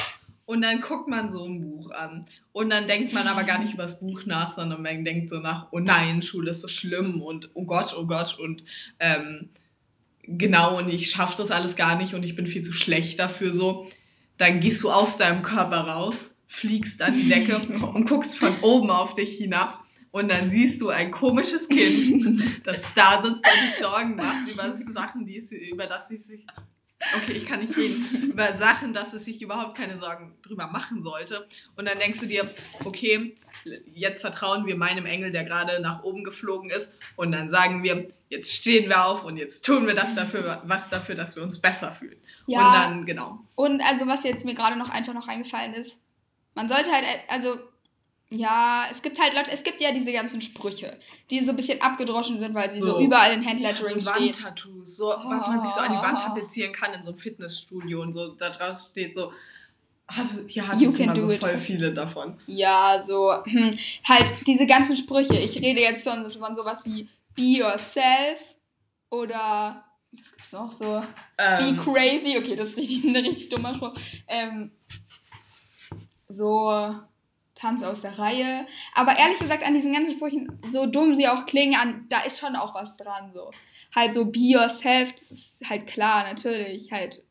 und 0.47 0.63
dann 0.63 0.81
guckt 0.81 1.09
man 1.09 1.31
so 1.31 1.45
ein 1.45 1.61
Buch 1.61 1.91
an. 1.91 2.27
Und 2.53 2.71
dann 2.71 2.87
denkt 2.87 3.13
man 3.13 3.27
aber 3.27 3.45
gar 3.45 3.59
nicht 3.59 3.75
über 3.75 3.85
das 3.85 4.01
Buch 4.01 4.27
nach, 4.27 4.55
sondern 4.55 4.83
man 4.83 5.05
denkt 5.05 5.31
so 5.31 5.41
nach, 5.41 5.69
oh 5.73 5.81
nein, 5.81 6.23
Schule 6.23 6.51
ist 6.51 6.61
so 6.61 6.69
schlimm 6.69 7.23
und 7.23 7.51
oh 7.55 7.65
Gott, 7.65 7.95
oh 7.97 8.07
Gott 8.07 8.39
und 8.39 8.63
ähm, 9.01 9.51
genau 10.23 10.79
und 10.79 10.89
ich 10.89 11.11
schaffe 11.11 11.37
das 11.39 11.51
alles 11.51 11.77
gar 11.77 11.97
nicht 11.97 12.15
und 12.15 12.23
ich 12.23 12.37
bin 12.37 12.47
viel 12.47 12.63
zu 12.63 12.73
schlecht 12.73 13.19
dafür 13.19 13.53
so, 13.53 13.91
dann 14.37 14.61
gehst 14.61 14.83
du 14.83 14.91
aus 14.91 15.17
deinem 15.17 15.43
Körper 15.43 15.81
raus, 15.81 16.35
fliegst 16.47 17.03
an 17.03 17.15
die 17.15 17.29
Decke 17.29 17.59
und 17.95 18.09
guckst 18.09 18.37
von 18.37 18.55
oben 18.63 18.91
auf 18.91 19.15
dich 19.15 19.37
hinab 19.37 19.85
und 20.11 20.29
dann 20.29 20.51
siehst 20.51 20.81
du 20.81 20.91
ein 20.91 21.11
komisches 21.11 21.69
Kind, 21.69 22.43
das 22.65 22.83
da 22.95 23.23
sitzt 23.23 23.37
und 23.37 23.71
sich 23.71 23.81
Sorgen 23.81 24.15
macht 24.17 24.49
über 24.49 24.77
Sachen, 24.93 25.27
die 25.27 25.39
es, 25.39 25.51
über 25.51 25.87
das 25.87 26.09
sie 26.09 26.19
sich 26.19 26.47
Okay, 27.17 27.33
ich 27.33 27.47
kann 27.47 27.61
nicht 27.61 27.77
reden. 27.77 28.31
Über 28.33 28.57
Sachen, 28.57 28.95
dass 28.95 29.13
es 29.13 29.25
sich 29.25 29.41
überhaupt 29.43 29.77
keine 29.77 29.99
Sorgen 29.99 30.35
drüber 30.43 30.67
machen 30.67 31.03
sollte. 31.03 31.47
Und 31.77 31.87
dann 31.87 31.99
denkst 31.99 32.21
du 32.21 32.27
dir, 32.27 32.51
okay, 32.85 33.37
jetzt 33.93 34.21
vertrauen 34.21 34.67
wir 34.67 34.77
meinem 34.77 35.07
Engel, 35.07 35.33
der 35.33 35.45
gerade 35.45 35.81
nach 35.81 36.03
oben 36.03 36.25
geflogen 36.25 36.71
ist. 36.71 36.95
Und 37.17 37.33
dann 37.33 37.51
sagen 37.51 37.83
wir, 37.83 38.11
jetzt 38.29 38.53
stehen 38.53 38.89
wir 38.89 39.05
auf 39.05 39.25
und 39.25 39.37
jetzt 39.37 39.65
tun 39.65 39.87
wir 39.87 39.95
das 39.95 40.15
dafür, 40.15 40.63
was 40.65 40.89
dafür, 40.89 41.15
dass 41.15 41.37
wir 41.37 41.43
uns 41.43 41.61
besser 41.61 41.93
fühlen. 41.93 42.19
Ja. 42.47 42.67
Und 42.67 42.75
dann, 42.75 43.07
genau. 43.07 43.39
Und 43.55 43.81
also, 43.83 44.07
was 44.07 44.25
jetzt 44.25 44.45
mir 44.45 44.55
gerade 44.55 44.77
noch 44.77 44.91
einfach 44.91 45.15
noch 45.15 45.29
eingefallen 45.29 45.75
ist, 45.75 45.99
man 46.55 46.69
sollte 46.69 46.91
halt, 46.91 47.05
also, 47.29 47.59
ja, 48.31 48.87
es 48.91 49.01
gibt 49.03 49.21
halt 49.21 49.35
Leute, 49.35 49.53
es 49.53 49.63
gibt 49.63 49.81
ja 49.81 49.93
diese 49.93 50.13
ganzen 50.13 50.41
Sprüche, 50.41 50.99
die 51.31 51.41
so 51.45 51.51
ein 51.51 51.57
bisschen 51.57 51.81
abgedroschen 51.81 52.39
sind, 52.39 52.55
weil 52.55 52.71
sie 52.71 52.81
so, 52.81 52.93
So. 52.99 53.01
überall 53.01 53.33
in 53.35 53.43
Ja, 53.43 53.51
Handlettering 53.51 54.01
so 54.01 54.11
stehen. 54.11 54.29
Wandtattoos, 54.35 54.97
so, 54.97 55.07
was 55.07 55.47
man 55.47 55.63
sich 55.63 55.71
so 55.71 55.81
an 55.81 55.93
die 55.93 55.99
Wand 56.03 56.19
tapezieren 56.19 56.73
kann 56.73 56.93
in 56.95 57.03
so 57.03 57.11
einem 57.11 57.19
Fitnessstudio 57.19 58.03
und 58.03 58.13
so, 58.13 58.29
da 58.35 58.51
draußen 58.51 58.91
steht 58.91 59.15
so, 59.15 59.33
hast, 60.09 60.49
hier 60.49 60.63
You 60.65 60.69
hattest 60.69 60.85
du 60.85 60.97
can 60.97 61.07
mal 61.07 61.31
it. 61.31 61.41
voll 61.41 61.59
viele 61.59 61.93
davon. 61.95 62.39
Ja, 62.47 63.05
so, 63.07 63.33
hm, 63.45 63.77
halt 64.09 64.35
diese 64.47 64.67
ganzen 64.67 64.97
Sprüche. 64.97 65.39
Ich 65.39 65.57
rede 65.61 65.81
jetzt 65.81 66.07
von, 66.09 66.31
von 66.31 66.57
sowas 66.57 66.81
wie 66.85 67.09
Be 67.37 67.59
Yourself 67.59 68.39
oder, 69.11 69.85
was 70.13 70.33
gibt's 70.37 70.53
noch 70.53 70.73
so? 70.73 71.03
Ähm, 71.39 71.77
Be 71.77 71.83
Crazy. 71.83 72.37
Okay, 72.39 72.57
das 72.57 72.71
ist 72.71 72.77
richtig, 72.79 73.05
ein 73.05 73.15
richtig 73.17 73.49
dummer 73.49 73.75
Spruch. 73.75 73.95
Ähm, 74.29 74.73
so, 76.29 76.95
Tanz 77.65 77.83
aus 77.83 78.03
der 78.03 78.19
Reihe. 78.19 78.67
Aber 78.95 79.17
ehrlich 79.19 79.39
gesagt, 79.39 79.65
an 79.67 79.75
diesen 79.75 79.95
ganzen 79.95 80.13
Sprüchen, 80.13 80.53
so 80.71 80.85
dumm 80.87 81.15
sie 81.15 81.29
auch 81.29 81.47
klingen, 81.47 81.77
an, 81.77 82.07
da 82.11 82.21
ist 82.23 82.39
schon 82.39 82.57
auch 82.57 82.75
was 82.75 82.97
dran, 82.97 83.33
so. 83.33 83.51
Halt 83.95 84.13
so 84.13 84.27
Be 84.27 84.41
Yourself, 84.41 85.13
das 85.13 85.31
ist 85.31 85.61
halt 85.69 85.87
klar, 85.87 86.25
natürlich, 86.25 86.93
halt. 86.93 87.25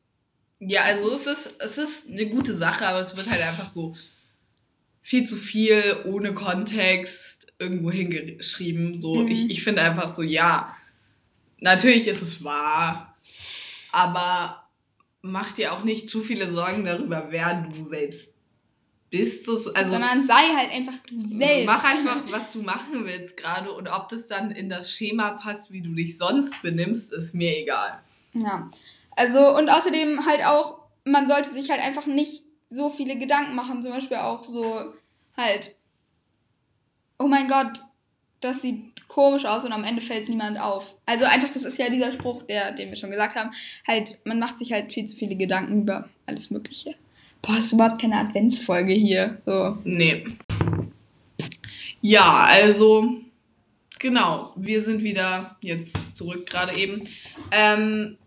Ja, 0.60 0.84
also 0.84 1.12
es 1.14 1.28
ist, 1.28 1.56
es 1.60 1.78
ist 1.78 2.10
eine 2.10 2.26
gute 2.28 2.56
Sache, 2.56 2.88
aber 2.88 3.02
es 3.02 3.16
wird 3.16 3.30
halt 3.30 3.42
einfach 3.42 3.70
so 3.70 3.96
viel 5.02 5.28
zu 5.28 5.36
viel 5.36 6.04
ohne 6.06 6.34
Kontext 6.34 7.54
irgendwo 7.60 7.92
hingeschrieben. 7.92 9.02
So, 9.02 9.22
Mhm. 9.22 9.28
ich, 9.28 9.50
ich 9.52 9.64
finde 9.64 9.82
einfach 9.84 10.14
so, 10.14 10.24
ja, 10.24 10.76
natürlich 11.60 12.08
ist 12.08 12.22
es 12.22 12.44
wahr, 12.44 13.16
aber 13.92 14.68
mach 15.22 15.54
dir 15.54 15.74
auch 15.74 15.84
nicht 15.84 16.10
zu 16.10 16.24
viele 16.24 16.50
Sorgen 16.50 16.86
darüber, 16.86 17.28
wer 17.30 17.62
du 17.62 17.86
selbst 17.86 18.33
bist. 19.14 19.46
So, 19.46 19.54
also 19.74 19.92
sondern 19.92 20.26
sei 20.26 20.42
halt 20.58 20.72
einfach 20.72 20.98
du 21.08 21.22
selbst. 21.22 21.68
mach 21.68 21.84
einfach, 21.84 22.24
was 22.32 22.52
du 22.52 22.64
machen 22.64 23.06
willst 23.06 23.38
gerade 23.38 23.72
und 23.72 23.88
ob 23.88 24.10
das 24.10 24.28
dann 24.28 24.50
in 24.50 24.70
das 24.70 24.92
Schema 24.92 25.32
passt, 25.32 25.72
wie 25.72 25.82
du 25.82 25.94
dich 25.94 26.18
sonst 26.18 26.60
benimmst, 26.64 27.14
ist 27.14 27.36
mir 27.36 27.56
egal. 27.60 28.00
Ja. 28.34 28.72
Also, 29.12 29.56
und 29.56 29.70
außerdem 29.70 30.26
halt 30.26 30.44
auch, 30.44 30.80
man 31.06 31.28
sollte 31.28 31.50
sich 31.50 31.70
halt 31.70 31.80
einfach 31.80 32.08
nicht 32.08 32.42
so 32.70 32.90
viele 32.90 33.20
Gedanken 33.20 33.54
machen. 33.54 33.84
Zum 33.84 33.92
Beispiel 33.92 34.18
auch 34.18 34.48
so 34.48 34.94
halt, 35.38 35.76
oh 37.20 37.28
mein 37.28 37.48
Gott, 37.48 37.82
das 38.42 38.64
sieht 38.64 39.08
komisch 39.08 39.46
aus 39.46 39.64
und 39.64 39.74
am 39.74 39.84
Ende 39.84 40.02
fällt 40.02 40.24
es 40.24 40.30
niemand 40.30 40.60
auf. 40.60 40.96
Also 41.06 41.26
einfach, 41.26 41.54
das 41.54 41.66
ist 41.66 41.78
ja 41.78 41.88
dieser 41.90 42.12
Spruch, 42.12 42.42
der, 42.44 42.72
den 42.72 42.90
wir 42.90 42.98
schon 42.98 43.12
gesagt 43.12 43.36
haben, 43.36 43.52
halt, 43.88 44.18
man 44.26 44.40
macht 44.40 44.58
sich 44.58 44.74
halt 44.74 44.92
viel 44.92 45.06
zu 45.06 45.16
viele 45.16 45.36
Gedanken 45.36 45.84
über 45.84 46.10
alles 46.26 46.50
Mögliche. 46.50 46.96
Boah, 47.44 47.58
ist 47.60 47.74
überhaupt 47.74 48.02
keine 48.02 48.18
Adventsfolge 48.18 48.94
hier. 48.94 49.42
So. 49.46 49.78
Nee. 49.84 50.26
Ja, 52.02 52.46
also 52.48 53.16
genau, 54.00 54.54
wir 54.56 54.84
sind 54.84 55.04
wieder 55.04 55.58
jetzt 55.62 56.16
zurück 56.18 56.46
gerade 56.46 56.76
eben. 56.78 57.08
Ähm, 57.52 58.18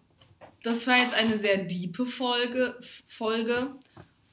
das 0.62 0.87
war 0.87 0.98
jetzt 0.98 1.14
eine 1.14 1.38
sehr 1.38 1.59
diepe 1.59 2.07
Folge. 2.07 2.76
Folge. 3.09 3.68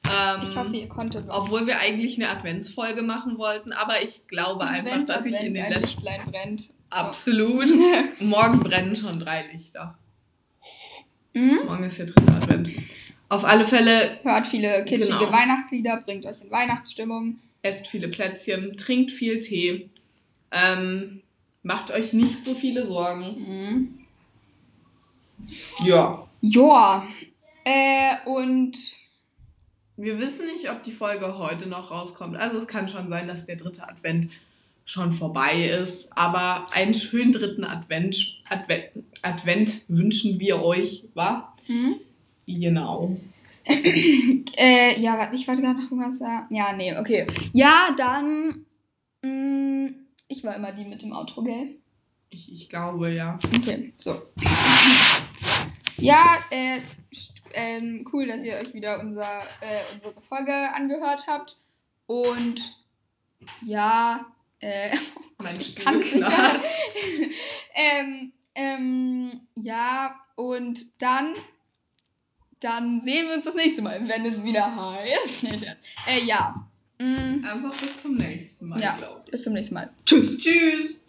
Ähm, 0.06 0.40
Ich 0.44 0.54
hoffe, 0.56 0.76
ihr 0.76 0.88
konntet 0.88 1.26
was. 1.28 1.36
obwohl 1.36 1.66
wir 1.66 1.78
eigentlich 1.80 2.16
eine 2.16 2.28
Adventsfolge 2.28 3.00
machen 3.02 3.38
wollten, 3.38 3.72
aber 3.72 4.02
ich 4.02 4.20
glaube 4.26 4.64
einfach, 4.64 4.86
Advent, 4.92 5.08
dass 5.08 5.24
ich 5.24 5.32
in 5.32 5.38
Advent, 5.38 5.56
den 5.56 5.62
ein 5.64 5.72
letzten 5.80 6.02
Lichtlein 6.04 6.30
brennt. 6.30 6.60
So. 6.60 6.74
absolut 6.90 7.66
morgen 8.20 8.60
brennen 8.60 8.96
schon 8.96 9.18
drei 9.18 9.46
Lichter. 9.52 9.96
Mhm. 11.32 11.60
Morgen 11.66 11.84
ist 11.84 11.98
der 11.98 12.06
dritte 12.06 12.32
Advent. 12.32 12.70
Auf 13.34 13.44
alle 13.44 13.66
Fälle 13.66 14.20
Hört 14.22 14.46
viele 14.46 14.84
kitschige 14.84 15.18
Genau. 15.18 15.32
Weihnachtslieder, 15.32 16.00
bringt 16.06 16.24
euch 16.24 16.40
in 16.40 16.50
Weihnachtsstimmung. 16.52 17.38
esst 17.62 17.88
viele 17.88 18.06
Plätzchen, 18.08 18.76
trinkt 18.76 19.10
viel 19.10 19.40
Tee, 19.40 19.88
ähm, 20.52 21.22
macht 21.64 21.90
euch 21.90 22.12
nicht 22.12 22.44
so 22.44 22.54
viele 22.54 22.86
Sorgen. 22.86 23.24
Mhm. 23.38 23.98
Ja. 25.84 26.26
Joa. 26.42 27.06
Äh, 27.64 28.16
und 28.26 28.76
Wir 29.96 30.18
wissen 30.18 30.46
nicht, 30.46 30.70
ob 30.70 30.82
die 30.82 30.92
Folge 30.92 31.38
heute 31.38 31.68
noch 31.68 31.90
rauskommt. 31.90 32.36
Also 32.36 32.58
es 32.58 32.66
kann 32.66 32.88
schon 32.88 33.08
sein, 33.08 33.26
dass 33.28 33.46
der 33.46 33.56
dritte 33.56 33.88
Advent 33.88 34.30
schon 34.84 35.12
vorbei 35.12 35.64
ist. 35.64 36.16
Aber 36.16 36.68
einen 36.72 36.94
schönen 36.94 37.32
dritten 37.32 37.64
Advent, 37.64 38.42
Advent, 38.48 38.90
Advent 39.22 39.82
wünschen 39.88 40.38
wir 40.40 40.62
euch, 40.62 41.04
wa? 41.14 41.54
Mhm. 41.68 41.96
Genau. 42.46 43.16
Äh, 44.56 45.00
ja, 45.00 45.18
warte, 45.18 45.34
ich 45.34 45.48
wollte 45.48 45.62
gerade 45.62 45.80
noch 45.80 45.90
irgendwas 45.90 46.18
sagen. 46.18 46.54
Ja, 46.54 46.72
nee, 46.74 46.96
okay. 46.96 47.26
Ja, 47.52 47.92
dann. 47.96 48.64
Mh, 49.22 49.90
ich 50.28 50.44
war 50.44 50.54
immer 50.54 50.70
die 50.70 50.84
mit 50.84 51.02
dem 51.02 51.12
Outro, 51.12 51.42
gell? 51.42 51.74
Ich, 52.30 52.52
ich 52.52 52.68
glaube, 52.68 53.10
ja. 53.12 53.36
Okay, 53.52 53.92
so. 53.96 54.22
Ja, 55.96 56.38
äh, 56.50 56.82
ähm, 57.54 58.06
cool, 58.12 58.26
dass 58.26 58.44
ihr 58.44 58.54
euch 58.56 58.74
wieder 58.74 59.00
unser, 59.00 59.42
äh, 59.60 59.94
unsere 59.94 60.20
Folge 60.20 60.52
angehört 60.52 61.24
habt. 61.26 61.56
Und 62.06 62.60
ja, 63.62 64.26
äh, 64.60 64.96
Mein 65.38 65.56
kann 65.56 65.62
Stuhl 65.62 65.98
nicht 65.98 66.14
ähm, 67.74 68.32
ähm, 68.54 69.40
ja, 69.56 70.20
und 70.36 70.86
dann, 70.98 71.34
dann 72.60 73.00
sehen 73.02 73.28
wir 73.28 73.34
uns 73.36 73.44
das 73.44 73.54
nächste 73.54 73.82
Mal, 73.82 74.06
wenn 74.08 74.24
es 74.26 74.42
wieder 74.44 74.64
heißt. 74.74 75.42
Nee, 75.42 75.58
Scherz. 75.58 75.78
äh, 76.06 76.24
ja. 76.24 76.54
Mm, 77.00 77.44
Einfach 77.44 77.74
bis 77.80 78.02
zum 78.02 78.14
nächsten 78.16 78.68
Mal, 78.68 78.80
Ja. 78.80 78.98
bis 79.30 79.42
zum 79.42 79.52
nächsten 79.52 79.74
Mal. 79.74 79.90
Tschüss. 80.06 80.38
Tschüss. 80.38 81.00